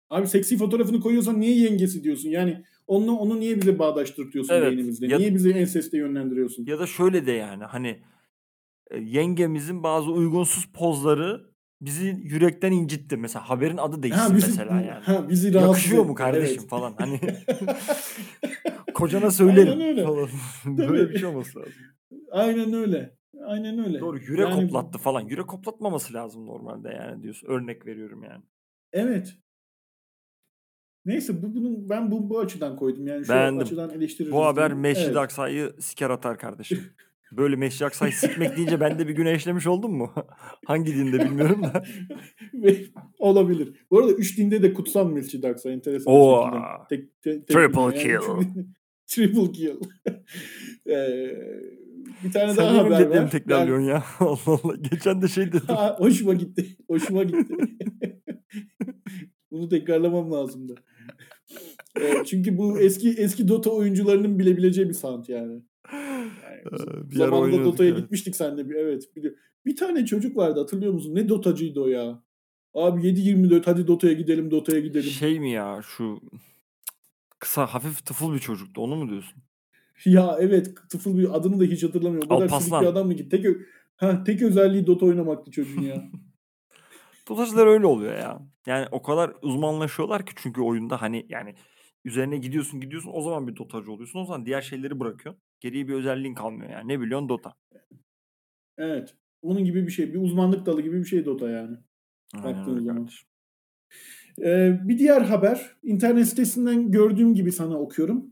Abi 0.10 0.28
seksi 0.28 0.58
fotoğrafını 0.58 1.00
koyuyorsan 1.00 1.40
niye 1.40 1.58
yengesi 1.58 2.04
diyorsun? 2.04 2.30
Yani 2.30 2.64
onu 2.92 3.12
onu 3.18 3.40
niye 3.40 3.62
bize 3.62 3.80
bağdaştırtıyorsun 3.80 4.54
Evet. 4.54 4.68
beynimizde? 4.72 5.08
Ya- 5.08 5.18
niye 5.18 5.36
bizi 5.36 5.52
enseste 5.52 5.98
yönlendiriyorsun? 5.98 6.66
Ya 6.66 6.80
da 6.80 6.88
şöyle 6.88 7.26
de 7.26 7.32
yani 7.32 7.64
hani 7.64 8.02
e, 8.92 8.98
yengemizin 9.00 9.84
bazı 9.84 10.12
uygunsuz 10.12 10.66
pozları 10.74 11.52
bizi 11.82 12.06
yürekten 12.24 12.72
incitti. 12.72 13.18
Mesela 13.18 13.50
haberin 13.50 13.78
adı 13.78 14.04
değişsin 14.04 14.36
bizi, 14.36 14.48
mesela 14.48 14.82
yani. 14.82 15.04
Ha, 15.04 15.30
bizi 15.30 15.54
rahatsız 15.54 15.70
Yakışıyor 15.78 16.06
mu 16.06 16.16
kardeşim 16.16 16.58
Evet. 16.60 16.70
falan 16.70 16.96
hani 16.98 17.20
kocana 18.94 19.32
söylerim 19.32 20.06
falan. 20.06 20.30
Böyle 20.78 21.10
bir 21.10 21.20
şey 21.20 21.30
olması 21.30 21.60
lazım. 21.60 21.74
Aynen 22.32 22.74
öyle. 22.74 23.16
Aynen 23.46 23.86
öyle. 23.86 24.00
Doğru 24.00 24.18
yürek 24.18 24.50
Yani- 24.50 24.68
koplattı 24.68 24.98
falan. 24.98 25.22
Yürek 25.22 25.48
koplatmaması 25.48 26.14
lazım 26.14 26.46
normalde 26.46 26.90
yani 26.90 27.24
diyorsun. 27.24 27.48
Örnek 27.48 27.86
veriyorum 27.86 28.24
yani. 28.24 28.44
Evet. 28.94 29.34
Neyse 31.06 31.42
bu 31.44 31.56
bunun 31.56 31.90
ben 31.90 32.12
bu 32.12 32.30
bu 32.30 32.40
açıdan 32.40 32.76
koydum 32.76 33.08
yani 33.08 33.26
şu 33.26 33.32
Beğendim. 33.34 33.60
açıdan 33.60 33.90
eleştiririz. 33.90 34.34
Bu 34.34 34.46
haber. 34.46 34.74
Mescid 34.74 35.06
Evet. 35.06 35.18
Aksa'yı 35.18 35.72
siker 35.80 36.10
atar 36.10 36.38
kardeşim. 36.38 36.80
Böyle 37.38 37.56
Mescid 37.56 37.82
Aksa'yı 37.86 38.12
sikmek 38.14 38.58
deyince 38.58 38.80
ben 38.80 39.00
de 39.00 39.08
bir 39.08 39.14
güne 39.16 39.32
eşlemiş 39.32 39.68
oldum 39.68 39.94
mu? 39.98 40.12
Hangi 40.66 40.96
dinde 40.96 41.20
bilmiyorum 41.26 41.64
da. 41.64 41.84
Olabilir. 43.20 43.86
Bu 43.92 44.00
arada 44.00 44.12
üç 44.12 44.38
dinde 44.38 44.64
de 44.64 44.74
kutsal 44.74 45.10
Mescid 45.12 45.44
Aksa 45.44 45.72
enteresan. 45.72 46.14
Oo. 46.14 46.50
Tek, 46.90 47.22
te- 47.22 47.32
tek 47.46 47.48
Triple 47.48 47.88
bir- 47.88 48.00
kill. 48.00 48.20
triple 49.08 49.52
kill. 49.52 49.76
Ee, 50.88 51.32
bir 52.24 52.32
tane 52.32 52.48
Sen 52.54 52.58
daha 52.58 52.78
haber 52.78 53.06
var. 53.10 53.32
tekrarlıyorsun 53.32 53.86
ya? 53.86 54.04
Allah 54.20 54.38
Allah. 54.64 54.76
Geçen 54.92 55.22
de 55.22 55.28
şey 55.28 55.48
dedim. 55.48 55.62
Ha, 55.68 55.96
hoşuma 56.00 56.34
gitti. 56.34 56.78
Hoşuma 56.88 57.24
gitti. 57.24 57.56
Bunu 59.52 59.70
tekrarlamam 59.70 60.32
lazımdı. 60.32 60.76
Ee, 62.00 62.24
çünkü 62.26 62.58
bu 62.58 62.80
eski 62.80 63.10
eski 63.10 63.48
Dota 63.48 63.70
oyuncularının 63.70 64.40
bilebileceği 64.40 64.90
bir 64.90 64.94
sound 64.94 65.26
yani. 65.28 65.62
yani 65.94 66.62
biz 66.72 66.82
Ee, 66.82 67.12
bir 67.12 67.16
zamanında 67.16 67.64
Dota'ya 67.64 67.90
evet. 67.90 68.02
gitmiştik 68.02 68.36
seninle 68.36 68.70
bir 68.70 68.76
evet. 68.76 69.16
Bir, 69.16 69.34
bir 69.66 69.76
tane 69.76 70.06
çocuk 70.06 70.38
vardı 70.38 70.60
hatırlıyor 70.60 70.94
musun? 70.94 71.16
Ne 71.16 71.30
Dotacıydı 71.30 71.82
o 71.82 71.88
ya? 71.88 72.24
Abi 72.74 73.02
7-24 73.02 73.62
hadi 73.66 73.88
Dota'ya 73.88 74.14
gidelim 74.14 74.52
Dota'ya 74.52 74.80
gidelim. 74.80 75.10
Şey 75.10 75.40
mi 75.40 75.52
ya 75.52 75.82
şu 75.84 76.22
Kısa, 77.40 77.66
hafif 77.66 78.06
tıfıl 78.06 78.34
bir 78.34 78.40
çocuktu. 78.40 78.82
Onu 78.82 78.96
mu 78.96 79.10
diyorsun? 79.10 79.44
Ya 80.06 80.38
evet 80.40 80.74
tıfıl 80.90 81.18
bir 81.18 81.38
adını 81.38 81.60
da 81.60 81.64
hiç 81.64 81.84
hatırlamıyorum. 81.84 82.28
O 82.32 82.36
kadar 82.36 82.48
silik 82.48 82.54
Alpaslan. 82.62 82.82
bir 82.82 82.88
adamdı 82.88 83.16
ki 83.16 83.30
tek, 83.30 83.46
ha, 83.96 84.24
tek 84.24 84.42
özelliği 84.42 84.88
Dota 84.88 85.06
oynamaktı 85.06 85.52
çocuğun 85.52 85.82
ya. 85.82 86.12
Dotacılar 87.30 87.68
öyle 87.68 87.86
oluyor 87.86 88.14
ya. 88.18 88.40
Yani 88.66 88.88
o 88.92 89.02
kadar 89.02 89.34
uzmanlaşıyorlar 89.42 90.26
ki 90.26 90.34
çünkü 90.36 90.62
oyunda 90.62 91.02
hani 91.02 91.26
yani 91.30 91.56
üzerine 92.06 92.38
gidiyorsun 92.38 92.82
gidiyorsun 92.82 93.12
o 93.14 93.22
zaman 93.22 93.48
bir 93.48 93.56
dotacı 93.56 93.92
oluyorsun. 93.92 94.20
O 94.20 94.26
zaman 94.26 94.46
diğer 94.46 94.62
şeyleri 94.62 95.00
bırakıyorsun. 95.00 95.42
Geriye 95.60 95.88
bir 95.88 95.94
özelliğin 95.94 96.36
kalmıyor 96.36 96.72
yani. 96.72 96.88
Ne 96.88 97.02
biliyorsun 97.02 97.30
Dota. 97.30 97.54
evet. 98.78 99.16
Onun 99.42 99.64
gibi 99.66 99.88
bir 99.88 99.92
şey. 99.92 100.14
Bir 100.14 100.20
uzmanlık 100.20 100.66
dalı 100.66 100.82
gibi 100.82 101.00
bir 101.00 101.06
şey 101.06 101.26
Dota 101.26 101.50
yani. 101.50 101.78
Baktığın 102.34 102.80
zaman. 102.80 102.96
kardeşim. 102.96 103.28
Ee, 104.40 104.80
bir 104.84 104.98
diğer 104.98 105.22
haber. 105.22 105.76
internet 105.84 106.28
sitesinden 106.28 106.92
gördüğüm 106.92 107.34
gibi 107.34 107.52
sana 107.52 107.80
okuyorum. 107.80 108.32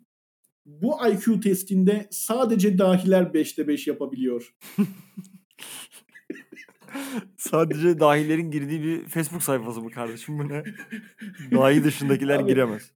Bu 0.66 0.98
IQ 1.08 1.40
testinde 1.40 2.08
sadece 2.12 2.78
dahiler 2.78 3.24
5'te 3.24 3.68
5 3.68 3.88
yapabiliyor. 3.88 4.56
Sadece 7.38 8.00
dahilerin 8.00 8.52
girdiği 8.52 8.84
bir 8.84 9.06
Facebook 9.06 9.44
sayfası 9.44 9.82
mı 9.82 9.92
kardeşim 9.92 10.40
bu 10.40 10.50
ne? 10.50 10.64
Dahi 11.52 11.84
dışındakiler 11.84 12.40
Abi, 12.40 12.52
giremez. 12.52 12.92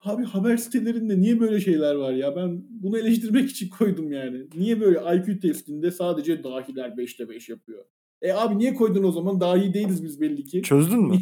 Abi 0.00 0.24
haber 0.24 0.56
sitelerinde 0.56 1.20
niye 1.20 1.40
böyle 1.40 1.60
şeyler 1.60 1.94
var 1.94 2.12
ya? 2.12 2.36
Ben 2.36 2.64
bunu 2.68 2.98
eleştirmek 2.98 3.50
için 3.50 3.68
koydum 3.68 4.12
yani. 4.12 4.46
Niye 4.54 4.80
böyle 4.80 4.98
IQ 5.16 5.40
testinde 5.40 5.90
sadece 5.90 6.44
dahiler 6.44 6.88
5'te 6.90 7.28
5 7.28 7.48
yapıyor? 7.48 7.84
E 8.22 8.32
abi 8.32 8.58
niye 8.58 8.74
koydun 8.74 9.02
o 9.02 9.12
zaman? 9.12 9.40
Dahi 9.40 9.74
değiliz 9.74 10.04
biz 10.04 10.20
belli 10.20 10.44
ki. 10.44 10.62
Çözdün 10.62 11.00
mü? 11.00 11.16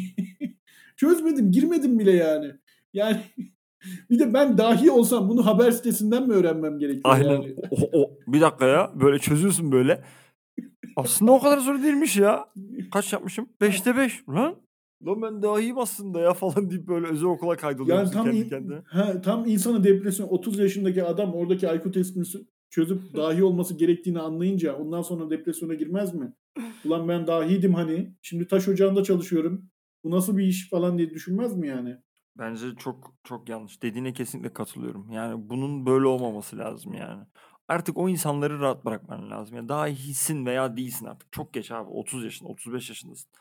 Çözmedim, 0.97 1.51
girmedim 1.51 1.99
bile 1.99 2.11
yani. 2.11 2.51
Yani 2.93 3.21
bir 4.09 4.19
de 4.19 4.33
ben 4.33 4.57
dahi 4.57 4.91
olsam 4.91 5.29
bunu 5.29 5.45
haber 5.45 5.71
sitesinden 5.71 6.27
mi 6.27 6.33
öğrenmem 6.33 6.79
gerekiyor 6.79 7.03
Aynen. 7.03 7.31
yani? 7.31 7.55
O, 7.71 8.01
o, 8.01 8.17
bir 8.27 8.41
dakika 8.41 8.67
ya. 8.67 8.91
Böyle 9.01 9.19
çözüyorsun 9.19 9.71
böyle. 9.71 10.03
Aslında 10.95 11.31
o 11.31 11.39
kadar 11.39 11.57
zor 11.57 11.83
değilmiş 11.83 12.17
ya. 12.17 12.45
Kaç 12.91 13.13
yapmışım? 13.13 13.49
5'te 13.61 13.97
5. 13.97 14.23
Lan. 14.29 14.55
Lan 15.05 15.21
ben 15.21 15.41
dahiyim 15.41 15.77
aslında 15.77 16.19
ya 16.19 16.33
falan 16.33 16.69
deyip 16.69 16.87
böyle 16.87 17.07
özel 17.07 17.25
okula 17.27 17.57
kaydoluyorsun 17.57 18.03
Yani 18.03 18.13
tam 18.13 18.25
kendi 18.25 18.37
in- 18.37 18.49
kendine. 18.49 18.81
ha, 18.85 19.21
tam 19.21 19.45
insanı 19.45 19.83
depresyon 19.83 20.27
30 20.27 20.59
yaşındaki 20.59 21.03
adam 21.03 21.33
oradaki 21.33 21.65
IQ 21.65 21.91
testini 21.91 22.23
çözüp 22.69 23.15
dahi 23.15 23.43
olması 23.43 23.77
gerektiğini 23.77 24.19
anlayınca 24.19 24.75
ondan 24.75 25.01
sonra 25.01 25.29
depresyona 25.29 25.73
girmez 25.73 26.13
mi? 26.13 26.33
Ulan 26.85 27.07
ben 27.07 27.27
dahiydim 27.27 27.73
hani. 27.73 28.15
Şimdi 28.21 28.47
taş 28.47 28.67
ocağında 28.67 29.03
çalışıyorum. 29.03 29.69
Bu 30.03 30.11
nasıl 30.11 30.37
bir 30.37 30.43
iş 30.43 30.69
falan 30.69 30.97
diye 30.97 31.09
düşünmez 31.09 31.55
mi 31.57 31.67
yani? 31.67 31.97
Bence 32.37 32.65
çok 32.79 33.15
çok 33.23 33.49
yanlış. 33.49 33.81
Dediğine 33.83 34.13
kesinlikle 34.13 34.53
katılıyorum. 34.53 35.11
Yani 35.11 35.49
bunun 35.49 35.85
böyle 35.85 36.05
olmaması 36.07 36.57
lazım 36.57 36.93
yani. 36.93 37.23
Artık 37.67 37.97
o 37.97 38.09
insanları 38.09 38.59
rahat 38.59 38.85
bırakman 38.85 39.31
lazım. 39.31 39.55
Yani 39.55 39.69
daha 39.69 39.87
iyisin 39.87 40.45
veya 40.45 40.77
değilsin 40.77 41.05
artık. 41.05 41.31
Çok 41.31 41.53
geç 41.53 41.71
abi. 41.71 41.89
30 41.89 42.23
yaşında, 42.23 42.49
35 42.49 42.89
yaşındasın. 42.89 43.31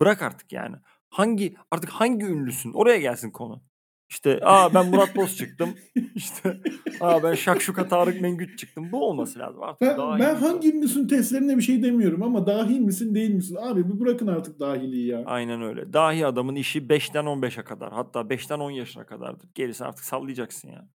Bırak 0.00 0.22
artık 0.22 0.52
yani. 0.52 0.76
Hangi 1.08 1.54
artık 1.70 1.90
hangi 1.90 2.26
ünlüsün? 2.26 2.72
Oraya 2.72 2.98
gelsin 2.98 3.30
konu. 3.30 3.62
İşte 4.10 4.40
aa 4.42 4.74
ben 4.74 4.90
Murat 4.90 5.16
Boz 5.16 5.36
çıktım. 5.36 5.74
İşte 6.14 6.60
aa 7.00 7.22
ben 7.22 7.34
Şakşuka 7.34 7.88
Tarık 7.88 8.20
Mengüç 8.20 8.58
çıktım. 8.58 8.92
Bu 8.92 9.08
olması 9.08 9.38
lazım 9.38 9.62
artık. 9.62 9.80
Ben, 9.80 9.98
daha 9.98 10.18
ben 10.18 10.34
hangi 10.34 10.76
ünlüsün 10.76 11.08
testlerine 11.08 11.56
bir 11.56 11.62
şey 11.62 11.82
demiyorum 11.82 12.22
ama 12.22 12.46
dahi 12.46 12.80
misin 12.80 13.14
değil 13.14 13.30
misin? 13.30 13.56
Abi 13.60 13.88
bir 13.88 14.00
bırakın 14.00 14.26
artık 14.26 14.60
dahiliği 14.60 15.06
ya. 15.06 15.22
Aynen 15.26 15.62
öyle. 15.62 15.92
Dahi 15.92 16.26
adamın 16.26 16.54
işi 16.54 16.80
5'ten 16.80 17.24
15'e 17.24 17.64
kadar. 17.64 17.92
Hatta 17.92 18.20
5'ten 18.20 18.58
10 18.58 18.70
yaşına 18.70 19.06
kadardır. 19.06 19.48
Gerisi 19.54 19.84
artık 19.84 20.04
sallayacaksın 20.04 20.68
ya. 20.68 20.88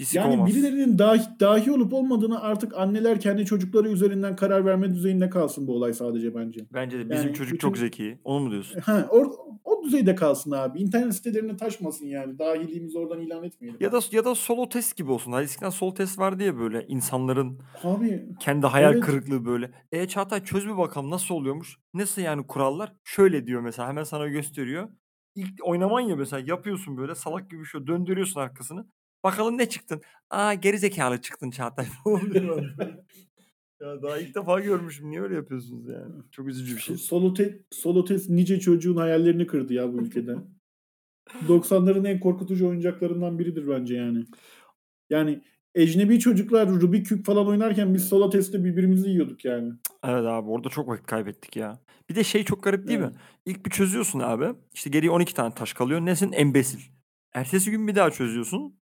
Pisik 0.00 0.16
Yani 0.16 0.32
olmaz. 0.34 0.48
birilerinin 0.50 0.98
dahi, 0.98 1.20
dahi 1.40 1.72
olup 1.72 1.92
olmadığını 1.92 2.40
artık 2.42 2.74
anneler 2.76 3.20
kendi 3.20 3.44
çocukları 3.46 3.88
üzerinden 3.88 4.36
karar 4.36 4.64
verme 4.64 4.94
düzeyinde 4.94 5.30
kalsın 5.30 5.66
bu 5.66 5.74
olay 5.74 5.92
sadece 5.92 6.34
bence. 6.34 6.60
Bence 6.72 6.98
de 6.98 7.10
bizim 7.10 7.26
Yani 7.26 7.34
çocuk 7.36 7.54
bütün- 7.54 7.68
çok 7.68 7.78
zeki. 7.78 8.18
Onu 8.24 8.44
mu 8.44 8.50
diyorsun? 8.50 8.80
Ha, 8.80 9.06
or, 9.10 9.26
o 9.64 9.82
düzeyde 9.84 10.14
kalsın 10.14 10.50
abi. 10.50 10.80
İnternet 10.80 11.14
sitelerine 11.14 11.56
taşmasın 11.56 12.06
yani. 12.06 12.38
Dahiliğimizi 12.38 12.98
oradan 12.98 13.20
ilan 13.20 13.44
etmeyelim. 13.44 13.78
Ya 13.80 13.92
da 13.92 14.00
ya 14.12 14.24
da 14.24 14.34
solo 14.34 14.68
test 14.68 14.96
gibi 14.96 15.10
olsun. 15.12 15.32
Hani 15.32 15.44
eskiden 15.44 15.70
solo 15.70 15.94
test 15.94 16.18
vardı 16.18 16.42
ya 16.42 16.58
böyle 16.58 16.86
insanların 16.88 17.58
Abi 17.84 18.28
kendi 18.40 18.66
hayal 18.66 18.92
Evet. 18.92 19.04
kırıklığı 19.04 19.44
böyle. 19.44 19.70
E 19.92 20.08
Çağatay 20.08 20.44
çöz 20.44 20.66
bir 20.66 20.76
bakalım 20.76 21.10
nasıl 21.10 21.34
oluyormuş? 21.34 21.76
Nasıl 21.94 22.22
yani 22.22 22.46
kurallar? 22.46 22.92
Şöyle 23.04 23.46
diyor 23.46 23.60
mesela 23.60 23.88
hemen 23.88 24.04
sana 24.04 24.26
gösteriyor. 24.28 24.88
İlk 25.34 25.50
oynaman 25.62 26.00
ya 26.00 26.16
mesela 26.16 26.42
yapıyorsun 26.46 26.96
böyle 26.96 27.14
salak 27.14 27.50
gibi 27.50 27.64
şöyle 27.64 27.86
döndürüyorsun 27.86 28.40
arkasını. 28.40 28.86
Bakalım 29.24 29.58
ne 29.58 29.68
çıktın? 29.68 30.02
Aa 30.30 30.54
geri 30.54 30.78
zekalı 30.78 31.20
çıktın 31.20 31.50
Çağatay. 31.50 31.86
falan 32.04 32.34
diyor. 32.34 32.74
ya 33.80 34.02
daha 34.02 34.18
ilk 34.18 34.34
defa 34.34 34.60
görmüşüm. 34.60 35.10
Niye 35.10 35.22
öyle 35.22 35.34
yapıyorsunuz 35.34 35.88
yani? 35.88 36.14
Çok 36.30 36.48
üzücü 36.48 36.76
bir 36.76 36.80
şey. 36.80 36.96
solo, 36.96 37.34
te, 37.34 37.58
solo 37.70 38.04
test 38.04 38.30
nice 38.30 38.60
çocuğun 38.60 38.96
hayallerini 38.96 39.46
kırdı 39.46 39.74
ya 39.74 39.92
bu 39.92 39.98
ülkede. 39.98 40.34
90'ların 41.48 42.08
en 42.08 42.20
korkutucu 42.20 42.68
oyuncaklarından 42.68 43.38
biridir 43.38 43.68
bence 43.68 43.94
yani. 43.94 44.24
Yani 45.10 45.42
ecnebi 45.74 46.18
çocuklar 46.18 46.68
Rubik 46.68 47.06
küp 47.06 47.26
falan 47.26 47.46
oynarken 47.46 47.94
biz 47.94 48.08
solo 48.08 48.30
testte 48.30 48.64
birbirimizi 48.64 49.10
yiyorduk 49.10 49.44
yani. 49.44 49.72
Evet 50.04 50.24
abi 50.24 50.50
orada 50.50 50.68
çok 50.68 50.88
vakit 50.88 51.06
kaybettik 51.06 51.56
ya. 51.56 51.78
Bir 52.08 52.14
de 52.14 52.24
şey 52.24 52.44
çok 52.44 52.62
garip 52.62 52.88
değil 52.88 52.98
mi? 52.98 53.04
Evet. 53.04 53.16
İlk 53.46 53.66
bir 53.66 53.70
çözüyorsun 53.70 54.20
abi. 54.20 54.46
İşte 54.74 54.90
geriye 54.90 55.10
12 55.10 55.34
tane 55.34 55.54
taş 55.54 55.72
kalıyor. 55.72 56.00
Nesin? 56.00 56.32
Embesil. 56.32 56.80
Ertesi 57.32 57.70
gün 57.70 57.88
bir 57.88 57.94
daha 57.94 58.10
çözüyorsun. 58.10 58.79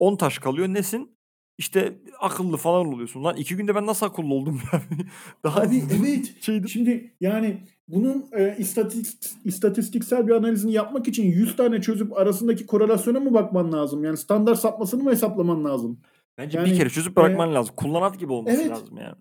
10 0.00 0.16
taş 0.16 0.38
kalıyor. 0.38 0.68
Nesin? 0.68 1.16
İşte 1.58 1.98
akıllı 2.20 2.56
falan 2.56 2.86
oluyorsun. 2.86 3.24
Lan 3.24 3.36
iki 3.36 3.56
günde 3.56 3.74
ben 3.74 3.86
nasıl 3.86 4.06
akıllı 4.06 4.34
oldum 4.34 4.60
ya? 4.72 4.82
Daha 5.44 5.60
Abi 5.60 5.82
evet. 6.00 6.42
şeydi. 6.42 6.68
Şimdi 6.68 7.14
yani 7.20 7.64
bunun 7.88 8.26
e, 8.32 8.56
istatistik, 8.58 9.32
istatistiksel 9.44 10.26
bir 10.26 10.32
analizini 10.32 10.72
yapmak 10.72 11.08
için 11.08 11.24
100 11.24 11.56
tane 11.56 11.80
çözüp 11.80 12.16
arasındaki 12.18 12.66
korelasyona 12.66 13.20
mı 13.20 13.34
bakman 13.34 13.72
lazım? 13.72 14.04
Yani 14.04 14.16
standart 14.16 14.58
sapmasını 14.58 15.02
mı 15.02 15.10
hesaplaman 15.10 15.64
lazım? 15.64 16.00
Bence 16.38 16.58
Yani, 16.58 16.70
bir 16.70 16.76
kere 16.76 16.90
çözüp 16.90 17.12
e, 17.12 17.16
bırakman 17.16 17.54
lazım. 17.54 17.74
Kullanat 17.76 18.18
gibi 18.18 18.32
olması 18.32 18.62
evet. 18.62 18.70
lazım 18.70 18.96
yani. 18.96 19.16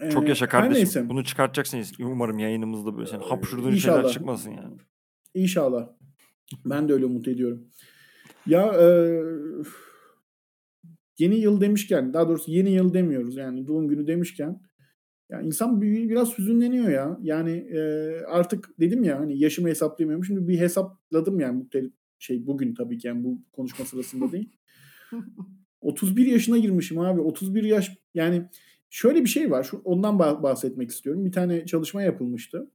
E, 0.00 0.10
Çok 0.10 0.28
yaşa 0.28 0.44
her 0.44 0.50
kardeşim. 0.50 0.74
neyse. 0.74 1.08
Bunu 1.08 1.24
çıkartacaksınız. 1.24 1.92
Umarım 2.00 2.38
yayınımızda 2.38 2.96
böyle 2.96 3.06
senin 3.06 3.22
hapşırdığın 3.22 3.62
şeyler 3.62 3.74
İnşallah. 3.74 4.12
çıkmasın 4.12 4.50
yani. 4.50 4.76
İnşallah. 5.34 5.88
Ben 6.64 6.88
de 6.88 6.92
öyle 6.92 7.04
umut 7.06 7.28
ediyorum. 7.28 7.68
Ya 8.46 8.72
e, 8.80 8.86
yeni 11.18 11.40
yıl 11.40 11.60
demişken 11.60 12.14
daha 12.14 12.28
doğrusu 12.28 12.50
yeni 12.50 12.70
yıl 12.70 12.94
demiyoruz 12.94 13.36
yani 13.36 13.66
doğum 13.66 13.88
günü 13.88 14.06
demişken 14.06 14.60
ya 15.30 15.40
insan 15.40 15.82
bir, 15.82 16.08
biraz 16.08 16.38
hüzünleniyor 16.38 16.88
ya. 16.88 17.18
Yani 17.22 17.50
e, 17.50 17.80
artık 18.26 18.70
dedim 18.80 19.04
ya 19.04 19.20
hani 19.20 19.38
yaşımı 19.38 19.68
hesaplayamıyorum. 19.68 20.24
Şimdi 20.24 20.48
bir 20.48 20.58
hesapladım 20.58 21.40
yani 21.40 21.60
bu 21.60 21.78
şey 22.18 22.46
bugün 22.46 22.74
tabii 22.74 22.98
ki 22.98 23.06
yani 23.06 23.24
bu 23.24 23.42
konuşma 23.52 23.84
sırasında 23.84 24.32
değil. 24.32 24.56
31 25.80 26.26
yaşına 26.26 26.58
girmişim 26.58 26.98
abi. 26.98 27.20
31 27.20 27.62
yaş 27.62 27.98
yani 28.14 28.48
şöyle 28.90 29.20
bir 29.20 29.28
şey 29.28 29.50
var. 29.50 29.64
Şu, 29.64 29.76
ondan 29.84 30.14
bah- 30.14 30.42
bahsetmek 30.42 30.90
istiyorum. 30.90 31.24
Bir 31.24 31.32
tane 31.32 31.66
çalışma 31.66 32.02
yapılmıştı. 32.02 32.70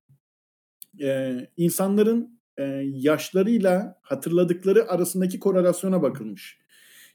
Ee, 1.02 1.48
insanların 1.58 2.39
e, 2.60 2.64
yaşlarıyla 2.94 4.00
hatırladıkları 4.02 4.92
arasındaki 4.92 5.40
korelasyona 5.40 6.02
bakılmış. 6.02 6.60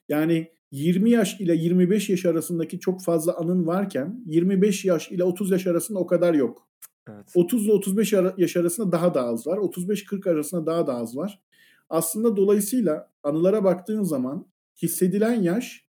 Yani 0.09 0.49
20 0.71 1.11
yaş 1.11 1.41
ile 1.41 1.55
25 1.57 2.11
yaş 2.11 2.25
arasındaki 2.25 2.81
çok 2.81 3.05
fazla 3.05 3.37
anın 3.37 3.67
varken 3.67 4.23
25 4.27 4.85
yaş 4.85 5.11
ile 5.11 5.25
30 5.25 5.51
yaş 5.51 5.67
arasında 5.67 5.99
o 5.99 6.07
kadar 6.07 6.35
yok. 6.35 6.69
Evet. 7.09 7.33
30 7.35 7.65
ile 7.65 7.73
35 7.73 8.15
ara- 8.15 8.35
yaş 8.37 8.57
arasında 8.57 8.93
daha 8.93 9.15
da 9.15 9.23
az 9.23 9.47
var. 9.47 9.59
35-40 9.59 10.31
arasında 10.31 10.67
daha 10.67 10.87
da 10.87 10.95
az 10.95 11.17
var. 11.17 11.43
Aslında 11.89 12.37
dolayısıyla 12.37 13.11
anılara 13.23 13.65
baktığın 13.65 14.03
zaman 14.03 14.47
hissedilen 14.83 15.43
yaş 15.43 15.89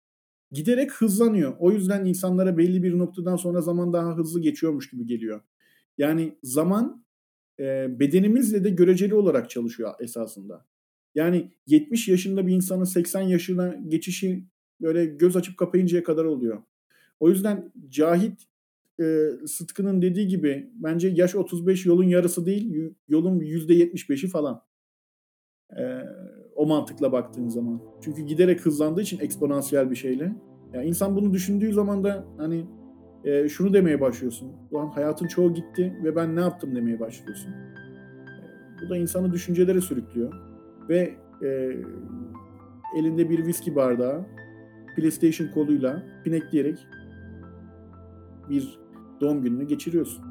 giderek 0.52 0.92
hızlanıyor. 0.92 1.54
O 1.58 1.72
yüzden 1.72 2.04
insanlara 2.04 2.58
belli 2.58 2.82
bir 2.82 2.98
noktadan 2.98 3.36
sonra 3.36 3.60
zaman 3.60 3.92
daha 3.92 4.16
hızlı 4.16 4.40
geçiyormuş 4.40 4.90
gibi 4.90 5.06
geliyor. 5.06 5.40
Yani 5.98 6.38
zaman 6.42 7.04
e, 7.60 8.00
bedenimizle 8.00 8.64
de 8.64 8.70
göreceli 8.70 9.14
olarak 9.14 9.50
çalışıyor 9.50 9.94
esasında. 10.00 10.66
Yani 11.14 11.50
70 11.66 12.08
yaşında 12.08 12.46
bir 12.46 12.52
insanın 12.52 12.84
80 12.84 13.20
yaşına 13.20 13.76
geçişi 13.88 14.44
böyle 14.80 15.06
göz 15.06 15.36
açıp 15.36 15.56
kapayıncaya 15.56 16.02
kadar 16.02 16.24
oluyor. 16.24 16.62
O 17.20 17.28
yüzden 17.28 17.72
Cahit 17.88 18.42
e, 19.00 19.28
Sıtkı'nın 19.46 20.02
dediği 20.02 20.28
gibi 20.28 20.70
bence 20.74 21.08
yaş 21.08 21.34
35 21.34 21.86
yolun 21.86 22.04
yarısı 22.04 22.46
değil, 22.46 22.94
yolun 23.08 23.40
%75'i 23.40 24.28
falan. 24.28 24.62
E, 25.78 25.82
o 26.54 26.66
mantıkla 26.66 27.12
baktığın 27.12 27.48
zaman. 27.48 27.82
Çünkü 28.04 28.22
giderek 28.22 28.66
hızlandığı 28.66 29.02
için 29.02 29.18
eksponansiyel 29.18 29.90
bir 29.90 29.96
şeyle. 29.96 30.32
Ya 30.72 30.82
insan 30.82 31.16
bunu 31.16 31.32
düşündüğü 31.32 31.72
zaman 31.72 32.04
da 32.04 32.26
hani 32.36 32.66
e, 33.24 33.48
şunu 33.48 33.72
demeye 33.74 34.00
başlıyorsun. 34.00 34.52
Ulan 34.70 34.86
hayatın 34.86 35.26
çoğu 35.26 35.54
gitti 35.54 35.98
ve 36.04 36.16
ben 36.16 36.36
ne 36.36 36.40
yaptım 36.40 36.74
demeye 36.76 37.00
başlıyorsun. 37.00 37.50
E, 37.50 38.84
Bu 38.84 38.90
da 38.90 38.96
insanı 38.96 39.32
düşüncelere 39.32 39.80
sürüklüyor. 39.80 40.32
Ve 40.88 41.14
e, 41.42 41.76
elinde 42.98 43.30
bir 43.30 43.46
viski 43.46 43.76
bardağı, 43.76 44.26
PlayStation 44.96 45.48
koluyla 45.48 46.02
pinekleyerek 46.24 46.86
bir 48.50 48.78
doğum 49.20 49.42
gününü 49.42 49.66
geçiriyorsun. 49.66 50.24